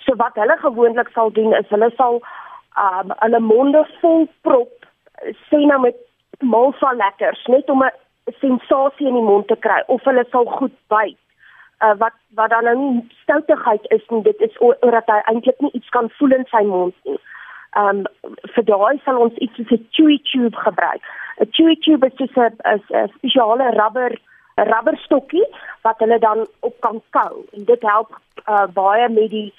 So 0.05 0.17
wat 0.17 0.35
hulle 0.35 0.57
gewoonlik 0.57 1.09
sal 1.15 1.33
doen 1.33 1.55
is 1.55 1.69
hulle 1.69 1.91
sal 1.97 2.21
um 2.87 3.13
hulle 3.25 3.41
monde 3.41 3.85
vol 4.01 4.29
prop 4.41 4.73
sê 5.49 5.61
nou 5.67 5.81
met 5.81 5.97
malva 6.41 6.93
lekkers 6.93 7.47
net 7.47 7.71
om 7.71 7.85
'n 7.85 7.93
sensasie 8.41 9.09
in 9.09 9.15
die 9.15 9.29
mond 9.31 9.49
te 9.49 9.57
kry 9.57 9.83
of 9.87 10.05
hulle 10.05 10.25
sal 10.31 10.45
goed 10.45 10.77
byt. 10.89 11.19
Uh, 11.85 11.95
wat 11.99 12.13
wat 12.35 12.51
dan 12.51 12.65
nou 12.65 12.77
nie 12.77 13.09
stoutigheid 13.23 13.85
is 13.91 14.05
nie, 14.09 14.23
dit 14.23 14.41
is 14.41 14.59
omdat 14.59 15.07
hy 15.07 15.21
eintlik 15.25 15.61
nie 15.61 15.71
iets 15.73 15.89
kan 15.89 16.11
voel 16.19 16.33
in 16.33 16.47
sy 16.51 16.63
mond 16.65 16.95
nie. 17.05 17.19
Um 17.75 18.05
vir 18.55 18.65
daai 18.65 19.01
sal 19.05 19.17
ons 19.17 19.35
iets 19.35 19.57
soos 19.57 19.71
'n 19.71 19.89
chewy 19.91 20.19
tube 20.31 20.57
gebruik. 20.57 21.03
'n 21.41 21.51
Chewy 21.51 21.77
tube 21.77 22.07
is 22.07 22.37
'n 22.39 23.09
spesiale 23.17 23.71
rubber 23.81 24.13
'n 24.57 24.69
rubberstokkie 24.73 25.47
wat 25.83 25.99
hulle 25.99 26.19
dan 26.19 26.47
op 26.61 26.75
kan 26.81 27.03
kou 27.11 27.45
en 27.53 27.65
dit 27.65 27.83
help 27.83 28.19
uh, 28.49 28.67
baie 28.73 29.09
met 29.09 29.31
die 29.31 29.55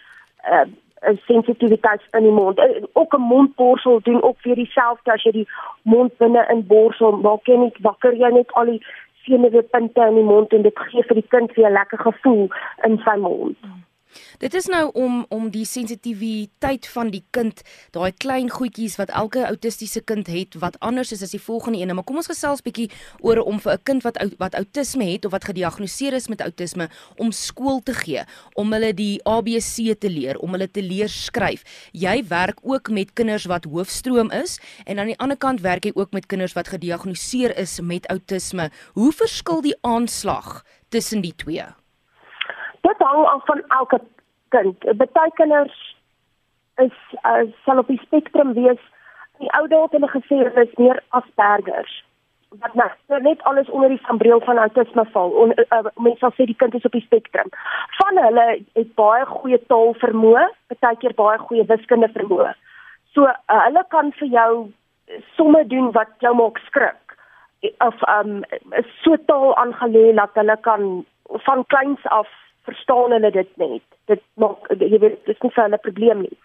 uh, 0.51 0.65
'n 1.01 1.19
sensitiwiteit 1.25 2.01
in 2.11 2.23
die 2.23 2.31
mond. 2.31 2.59
Eh, 2.59 2.83
ook 2.93 3.13
'n 3.15 3.21
mondborsel 3.21 3.99
doen 4.03 4.21
ook 4.21 4.41
weer 4.41 4.55
dieselfde 4.55 5.11
as 5.11 5.23
jy 5.23 5.31
die 5.31 5.49
mond 5.81 6.17
binne 6.17 6.45
in 6.49 6.67
borsel 6.67 7.11
maak 7.11 7.45
jy 7.45 7.55
net 7.57 7.77
wakker 7.81 8.13
jy 8.13 8.29
net 8.29 8.51
al 8.53 8.65
die 8.65 8.85
senuweepunte 9.23 10.01
in 10.01 10.15
die 10.15 10.23
mond 10.23 10.53
en 10.53 10.61
dit 10.61 10.79
gee 10.79 11.03
vir 11.03 11.15
die 11.15 11.27
kind 11.27 11.53
weer 11.53 11.69
'n 11.69 11.79
lekker 11.79 11.99
gevoel 11.99 12.49
in 12.83 12.97
sy 13.05 13.15
mond. 13.17 13.57
Hmm. 13.61 13.86
Dit 14.39 14.53
is 14.53 14.65
nou 14.65 14.91
om 14.93 15.25
om 15.29 15.49
die 15.49 15.65
sensitiwiteit 15.65 16.87
van 16.87 17.09
die 17.09 17.23
kind, 17.31 17.61
daai 17.91 18.11
klein 18.11 18.49
goedjies 18.49 18.95
wat 18.99 19.09
elke 19.09 19.45
autistiese 19.45 20.01
kind 20.01 20.27
het 20.27 20.55
wat 20.61 20.79
anders 20.79 21.11
is 21.11 21.23
as 21.25 21.33
die 21.35 21.41
volgende 21.41 21.79
een. 21.79 21.95
Maar 21.95 22.03
kom 22.07 22.19
ons 22.21 22.29
gesels 22.31 22.61
bietjie 22.61 22.89
oor 23.21 23.41
om 23.43 23.59
vir 23.59 23.73
'n 23.73 23.83
kind 23.83 24.03
wat 24.03 24.17
wat 24.37 24.55
outisme 24.55 25.05
het 25.05 25.25
of 25.25 25.31
wat 25.31 25.45
gediagnoseer 25.45 26.13
is 26.13 26.27
met 26.27 26.41
outisme 26.41 26.89
om 27.15 27.31
skool 27.31 27.79
te 27.83 27.93
gee, 27.93 28.23
om 28.53 28.73
hulle 28.73 28.93
die 28.93 29.19
ABC 29.23 29.99
te 29.99 30.09
leer, 30.09 30.37
om 30.37 30.51
hulle 30.51 30.71
te 30.71 30.81
leer 30.81 31.09
skryf. 31.09 31.63
Jy 31.91 32.27
werk 32.27 32.59
ook 32.61 32.89
met 32.89 33.13
kinders 33.13 33.45
wat 33.45 33.63
hoofstroom 33.63 34.31
is 34.31 34.59
en 34.85 34.99
aan 34.99 35.11
die 35.11 35.19
ander 35.19 35.37
kant 35.37 35.61
werk 35.61 35.85
jy 35.85 35.91
ook 35.95 36.11
met 36.11 36.25
kinders 36.25 36.53
wat 36.53 36.67
gediagnoseer 36.67 37.57
is 37.57 37.79
met 37.81 38.07
outisme. 38.07 38.71
Hoe 38.93 39.11
verskil 39.11 39.61
die 39.61 39.77
aanslag 39.81 40.63
tussen 40.89 41.21
die 41.21 41.35
twee? 41.35 41.65
Dit 42.87 43.03
hang 43.07 43.25
af 43.25 43.45
van 43.45 43.61
elke 43.67 43.99
kind. 44.55 44.85
Party 44.97 45.29
kinders 45.39 45.77
is 46.75 46.97
uh, 47.23 47.45
sal 47.65 47.81
op 47.83 47.87
die 47.87 48.01
spektrum 48.03 48.53
wees. 48.53 48.81
Die 49.41 49.49
ou 49.59 49.65
dalk 49.71 49.95
hulle 49.95 50.09
gesê 50.11 50.41
hulle 50.41 50.65
is 50.65 50.77
meer 50.81 51.01
Aspergers. 51.19 52.03
Wat 52.61 52.77
nou 52.79 53.19
net 53.25 53.43
alles 53.49 53.69
onder 53.69 53.91
die 53.91 54.01
sambreel 54.05 54.39
van 54.45 54.61
autisme 54.61 55.03
val. 55.13 55.33
On, 55.43 55.53
uh, 55.65 55.83
mense 55.95 56.21
sal 56.23 56.33
sê 56.37 56.47
die 56.49 56.57
kind 56.61 56.77
is 56.77 56.87
op 56.87 56.95
die 56.95 57.03
spektrum. 57.05 57.51
Van 57.99 58.21
hulle 58.23 58.47
het 58.79 58.93
baie 58.99 59.25
goeie 59.33 59.59
taalvermoë, 59.67 60.47
partykeer 60.71 61.17
baie 61.19 61.41
goeie 61.43 61.67
wiskunde 61.69 62.09
vermoë. 62.15 62.55
So 63.13 63.27
uh, 63.27 63.61
hulle 63.65 63.83
kan 63.93 64.13
vir 64.21 64.31
jou 64.31 64.51
somme 65.35 65.63
doen 65.67 65.91
wat 65.95 66.09
jou 66.23 66.33
maak 66.35 66.59
skrik 66.67 67.07
of 67.79 68.01
um 68.11 68.43
so 69.03 69.15
taal 69.25 69.55
aangelê 69.57 70.11
dat 70.15 70.35
hulle 70.39 70.57
kan 70.61 71.05
van 71.45 71.63
kleins 71.73 72.03
af 72.05 72.27
verstaan 72.67 73.15
hulle 73.15 73.31
dit 73.31 73.53
net. 73.61 73.85
Dit 74.11 74.23
maak 74.41 74.67
jy 74.73 74.99
weet 74.99 75.23
dis 75.29 75.39
nie 75.43 75.53
vir 75.55 75.63
hulle 75.63 75.79
probleem 75.85 76.25
nie. 76.25 76.37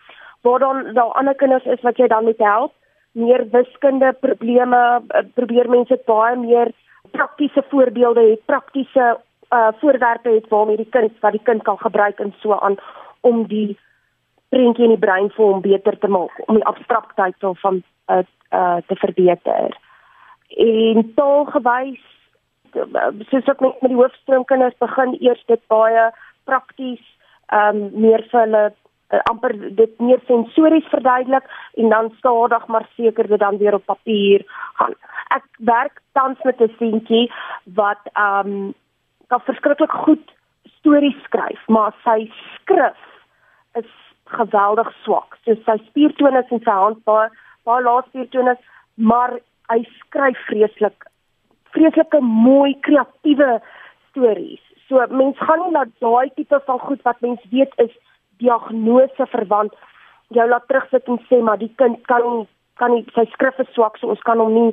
Waar 0.47 0.63
dan 0.63 0.95
daar 0.97 1.19
ander 1.19 1.35
kinders 1.39 1.67
is 1.75 1.83
wat 1.87 1.99
jy 2.01 2.09
dan 2.11 2.25
moet 2.27 2.41
help, 2.43 2.73
meer 3.13 3.45
wiskunde 3.53 4.13
probleme, 4.21 4.81
eh, 5.09 5.25
probeer 5.35 5.69
mense 5.71 5.99
baie 6.07 6.37
meer 6.37 6.73
praktiese 7.13 7.63
voorbeelde 7.71 8.25
hê, 8.29 8.37
praktiese 8.47 9.17
uh 9.53 9.69
voorwerpe 9.81 10.31
het 10.33 10.49
waarmee 10.49 10.77
die 10.81 10.89
kind 10.91 11.13
wat 11.21 11.33
die 11.33 11.43
kind 11.45 11.63
kan 11.63 11.79
gebruik 11.79 12.21
en 12.21 12.33
so 12.41 12.57
aan 12.57 12.79
om 13.21 13.45
die 13.47 13.77
prentjie 14.49 14.85
in 14.85 14.95
die 14.95 15.05
brein 15.05 15.29
vir 15.37 15.45
hom 15.45 15.61
beter 15.61 15.99
te 15.99 16.09
maak, 16.09 16.33
om 16.47 16.57
die 16.57 16.65
abstraktheid 16.71 17.37
van 17.65 17.83
uh 18.09 18.23
uh 18.53 18.79
te 18.87 18.97
verbeter. 18.97 19.77
En 20.57 21.13
taalgewys 21.15 22.12
soos 23.31 23.49
ek 23.49 23.61
met 23.61 23.91
die 23.91 23.99
hoofstroomkinders 23.99 24.79
begin 24.81 25.17
eers 25.21 25.43
dit 25.49 25.61
baie 25.73 26.11
prakties 26.49 27.03
ehm 27.53 27.83
um, 27.83 28.01
meer 28.01 28.25
vir 28.31 28.41
hulle 28.41 28.63
uh, 29.13 29.21
amper 29.31 29.55
dit 29.81 30.01
meer 30.01 30.21
sensories 30.29 30.89
verduidelik 30.91 31.49
en 31.77 31.89
dan 31.93 32.13
stadig 32.19 32.67
maar 32.67 32.89
seker 32.97 33.29
dit 33.29 33.41
dan 33.41 33.59
weer 33.59 33.75
op 33.75 33.85
papier 33.85 34.45
gaan. 34.81 34.95
Ek 35.37 35.45
werk 35.59 36.01
tans 36.13 36.39
met 36.45 36.61
'n 36.61 36.75
seentjie 36.79 37.27
wat 37.75 38.03
ehm 38.13 38.53
um, 38.53 38.75
kan 39.29 39.41
verskriklik 39.41 39.93
goed 40.05 40.33
stories 40.79 41.21
skryf, 41.25 41.61
maar 41.69 41.95
sy 42.05 42.31
skrif 42.55 43.01
is 43.75 43.93
geweldig 44.25 44.93
swak. 45.05 45.37
So 45.45 45.55
sy 45.65 45.77
spiertonus 45.87 46.51
in 46.51 46.61
sy 46.65 46.71
hand 46.71 47.05
baie 47.05 47.29
baie 47.65 47.83
lae 47.83 48.03
spiertonus, 48.09 48.59
maar 48.95 49.39
hy 49.71 49.81
skryf 50.01 50.39
vreeslik 50.49 51.07
vreeslike 51.77 52.21
mooi 52.21 52.75
kreatiewe 52.81 53.61
stories. 54.11 54.63
So 54.89 55.05
mens 55.11 55.39
gaan 55.39 55.63
nie 55.65 55.75
na 55.77 55.85
daai 56.05 56.31
tipe 56.37 56.61
van 56.67 56.79
goed 56.79 57.03
wat 57.09 57.21
mens 57.21 57.41
weet 57.51 57.73
is 57.77 57.93
diagnose 58.43 59.27
verwant 59.35 59.75
jou 60.37 60.49
laat 60.49 60.67
terugsit 60.69 61.09
en 61.09 61.21
sê 61.29 61.41
maar 61.45 61.61
die 61.61 61.73
kind 61.77 62.01
kan 62.11 62.47
kan 62.81 62.95
nie 62.95 63.05
sy 63.15 63.25
skrif 63.33 63.59
is 63.63 63.71
swak 63.77 63.99
so 64.01 64.11
ons 64.15 64.25
kan 64.29 64.41
hom 64.41 64.53
nie 64.55 64.71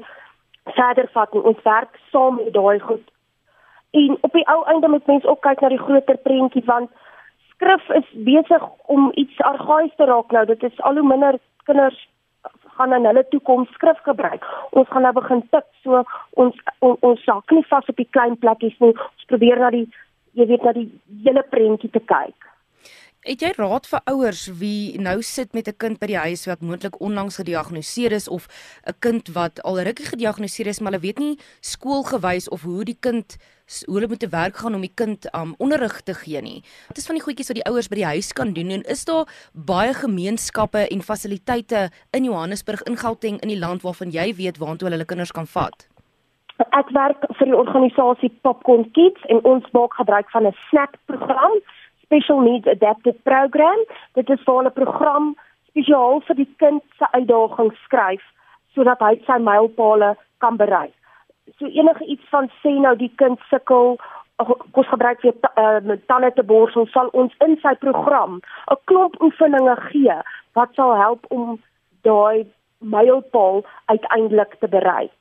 verder 0.76 1.10
vat 1.14 1.34
nie. 1.34 1.44
Ons 1.52 1.64
werk 1.66 2.00
saam 2.12 2.40
met 2.40 2.54
daai 2.54 2.80
goed. 2.80 3.06
En 4.00 4.18
op 4.22 4.34
die 4.38 4.46
ou 4.54 4.64
einde 4.72 4.88
moet 4.88 5.08
mens 5.08 5.26
ook 5.26 5.42
kyk 5.46 5.62
na 5.62 5.72
die 5.74 5.82
groter 5.82 6.20
prentjie 6.26 6.66
want 6.66 6.92
skrif 7.54 7.90
is 8.02 8.10
besig 8.28 8.66
om 8.96 9.12
iets 9.16 9.42
argaïs 9.52 9.96
te 9.98 10.08
raak 10.10 10.32
nou. 10.36 10.46
Dit 10.46 10.64
is 10.64 10.82
al 10.90 11.00
hoe 11.02 11.08
minder 11.08 11.40
kinders 11.70 12.00
gaan 12.80 12.96
in 12.96 13.08
hulle 13.10 13.26
toekoms 13.30 13.72
skrif 13.76 14.00
gebruik. 14.08 14.46
Ons 14.80 14.88
gaan 14.90 15.04
nou 15.08 15.14
begin 15.18 15.42
tik. 15.54 15.68
So 15.84 16.04
ons 16.44 16.56
on, 16.80 16.96
ons 17.00 17.24
sak 17.28 17.52
nie 17.52 17.66
vas 17.72 17.92
op 17.92 18.00
die 18.00 18.08
klein 18.16 18.38
plekkies 18.40 18.78
nie. 18.84 18.94
Ons 18.96 19.32
probeer 19.32 19.60
na 19.60 19.72
die 19.76 19.88
jy 20.40 20.48
weet 20.48 20.64
na 20.64 20.76
die 20.78 20.88
hele 21.26 21.44
prentjie 21.52 21.92
te 21.92 22.02
kyk. 22.12 22.49
Het 23.28 23.42
jy 23.44 23.50
raad 23.58 23.84
vir 23.84 24.00
ouers 24.08 24.46
wie 24.62 24.96
nou 24.96 25.18
sit 25.22 25.52
met 25.54 25.68
'n 25.68 25.76
kind 25.78 26.00
by 26.00 26.08
die 26.08 26.18
huis 26.18 26.46
wat 26.48 26.62
moontlik 26.62 27.02
onlangs 27.02 27.36
gediagnoseer 27.36 28.12
is 28.12 28.28
of 28.28 28.48
'n 28.88 28.94
kind 29.00 29.28
wat 29.36 29.62
al 29.64 29.80
rukkie 29.80 30.06
gediagnoseer 30.06 30.68
is 30.68 30.80
maar 30.80 30.92
hulle 30.92 31.02
weet 31.02 31.20
nie 31.20 31.38
skoolgewys 31.60 32.48
of 32.50 32.62
hoe 32.62 32.86
die 32.86 32.98
kind 33.00 33.38
hoe 33.86 33.96
hulle 33.96 34.08
moet 34.08 34.20
te 34.20 34.30
werk 34.30 34.56
gaan 34.56 34.76
om 34.76 34.82
die 34.82 34.96
kind 34.96 35.28
um 35.36 35.54
onderrig 35.58 36.02
te 36.02 36.14
gee 36.14 36.42
nie. 36.42 36.64
Wat 36.88 36.98
is 36.98 37.06
van 37.06 37.16
die 37.16 37.24
goedjies 37.24 37.48
wat 37.48 37.56
die 37.56 37.66
ouers 37.66 37.90
by 37.90 37.96
die 37.96 38.06
huis 38.06 38.34
kan 38.34 38.54
doen 38.54 38.70
en 38.70 38.84
is 38.84 39.06
daar 39.06 39.28
baie 39.54 39.94
gemeenskappe 39.94 40.88
en 40.88 41.02
fasiliteite 41.02 41.90
in 42.12 42.24
Johannesburg 42.24 42.84
in 42.84 42.98
Gauteng 42.98 43.42
in 43.42 43.50
die 43.50 43.60
land 43.60 43.82
waarvan 43.82 44.12
jy 44.12 44.36
weet 44.36 44.58
waartoe 44.58 44.90
hulle 44.90 45.06
kinders 45.06 45.32
kan 45.32 45.48
vat? 45.48 45.88
Ek 46.72 46.90
werk 46.90 47.26
vir 47.38 47.46
die 47.46 47.58
organisasie 47.58 48.32
Popcorn 48.42 48.92
Kids 48.92 49.22
en 49.28 49.44
ons 49.44 49.72
maak 49.72 49.94
gebruik 49.94 50.30
van 50.30 50.48
'n 50.48 50.56
SNAP 50.70 50.96
program 51.06 51.60
Special 52.10 52.42
Needs 52.42 52.68
Adapted 52.68 53.24
Program. 53.24 53.86
Dit 54.14 54.30
is 54.30 54.42
'n 54.46 54.72
program 54.74 55.36
spesiaal 55.70 56.22
vir 56.26 56.36
die 56.36 56.54
kind 56.58 56.84
se 56.98 57.06
uitdagings 57.12 57.78
skryf 57.86 58.24
sodat 58.74 59.00
hy 59.00 59.22
sy 59.26 59.38
mylpale 59.38 60.16
kan 60.38 60.58
bereik. 60.58 60.94
So 61.58 61.66
enige 61.66 62.06
iets 62.06 62.26
van 62.30 62.50
sê 62.62 62.72
nou 62.80 62.96
die 62.96 63.12
kind 63.16 63.40
sukkel 63.50 63.98
kos 64.72 64.88
gebruik 64.88 65.22
vir 65.22 65.34
uh, 65.56 65.80
met 65.84 66.08
tande 66.08 66.32
te 66.34 66.44
borsel 66.44 66.88
sal 66.88 67.10
ons 67.14 67.34
in 67.46 67.58
sy 67.62 67.74
program 67.76 68.42
'n 68.72 68.78
klomp 68.86 69.22
oefeninge 69.22 69.76
gee 69.90 70.18
wat 70.54 70.70
sal 70.74 70.96
help 70.96 71.26
om 71.30 71.62
daai 72.02 72.48
mylpaal 72.80 73.66
uiteindelik 73.86 74.56
te 74.60 74.68
bereik. 74.68 75.18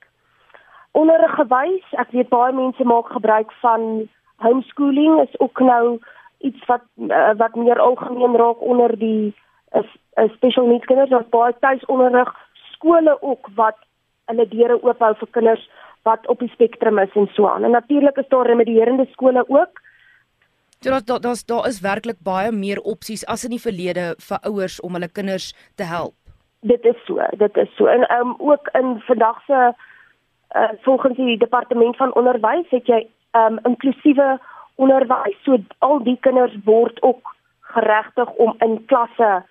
Onderrig 0.92 1.34
gewys, 1.34 1.84
ek 1.92 2.10
weet 2.10 2.28
baie 2.28 2.52
mense 2.52 2.84
maak 2.84 3.08
gebruik 3.08 3.52
van 3.60 4.08
homeschooling 4.36 5.20
is 5.20 5.40
ook 5.40 5.60
nou 5.60 5.98
iets 6.38 6.66
wat 6.66 6.84
uh, 6.96 7.34
wat 7.36 7.54
meer 7.54 7.78
algemeen 7.78 8.36
raak 8.36 8.60
onder 8.62 8.98
die 8.98 9.34
is 9.74 9.84
uh, 9.84 10.24
uh, 10.24 10.30
special 10.36 10.66
needs 10.66 10.86
kinders 10.86 11.12
of 11.12 11.28
baie 11.34 11.54
tuisonderrig 11.60 12.30
skole 12.72 13.16
ook 13.20 13.50
wat 13.54 13.76
hulle 14.30 14.48
deure 14.48 14.78
oop 14.82 15.02
hou 15.02 15.14
vir 15.20 15.30
kinders 15.36 15.64
wat 16.08 16.26
op 16.32 16.40
die 16.40 16.50
spektrum 16.52 16.98
is 17.02 17.14
en 17.14 17.28
so 17.34 17.48
aan. 17.48 17.64
En 17.64 17.74
natuurlik 17.76 18.16
is 18.16 18.28
daar 18.28 18.46
remedierende 18.46 19.06
skole 19.12 19.44
ook. 19.48 19.82
So 20.80 20.90
daar 20.90 21.04
daar 21.04 21.20
daar 21.20 21.42
daar 21.46 21.66
is 21.66 21.80
werklik 21.80 22.20
baie 22.22 22.52
meer 22.52 22.80
opsies 22.80 23.26
as 23.26 23.44
in 23.44 23.50
die 23.50 23.64
verlede 23.66 24.14
vir 24.28 24.38
ouers 24.50 24.80
om 24.80 24.94
hulle 24.94 25.08
kinders 25.08 25.52
te 25.74 25.82
help. 25.82 26.14
Dit 26.60 26.84
is 26.84 26.98
so, 27.06 27.22
dit 27.38 27.56
is 27.56 27.74
so. 27.76 27.86
En 27.86 28.06
um, 28.18 28.34
ook 28.38 28.68
in 28.72 29.00
vandag 29.06 29.42
se 29.46 29.72
uh, 30.56 30.68
volgens 30.80 31.16
die 31.16 31.38
departement 31.38 31.96
van 31.96 32.14
onderwys 32.14 32.70
het 32.70 32.86
jy 32.86 33.06
um, 33.32 33.58
inklusiewe 33.64 34.38
onderwys. 34.78 35.38
So 35.44 35.58
al 35.84 36.02
die 36.06 36.18
kinders 36.26 36.54
word 36.64 37.02
ook 37.02 37.34
geregtig 37.74 38.30
om 38.42 38.54
in 38.64 38.78
klasse 38.86 39.42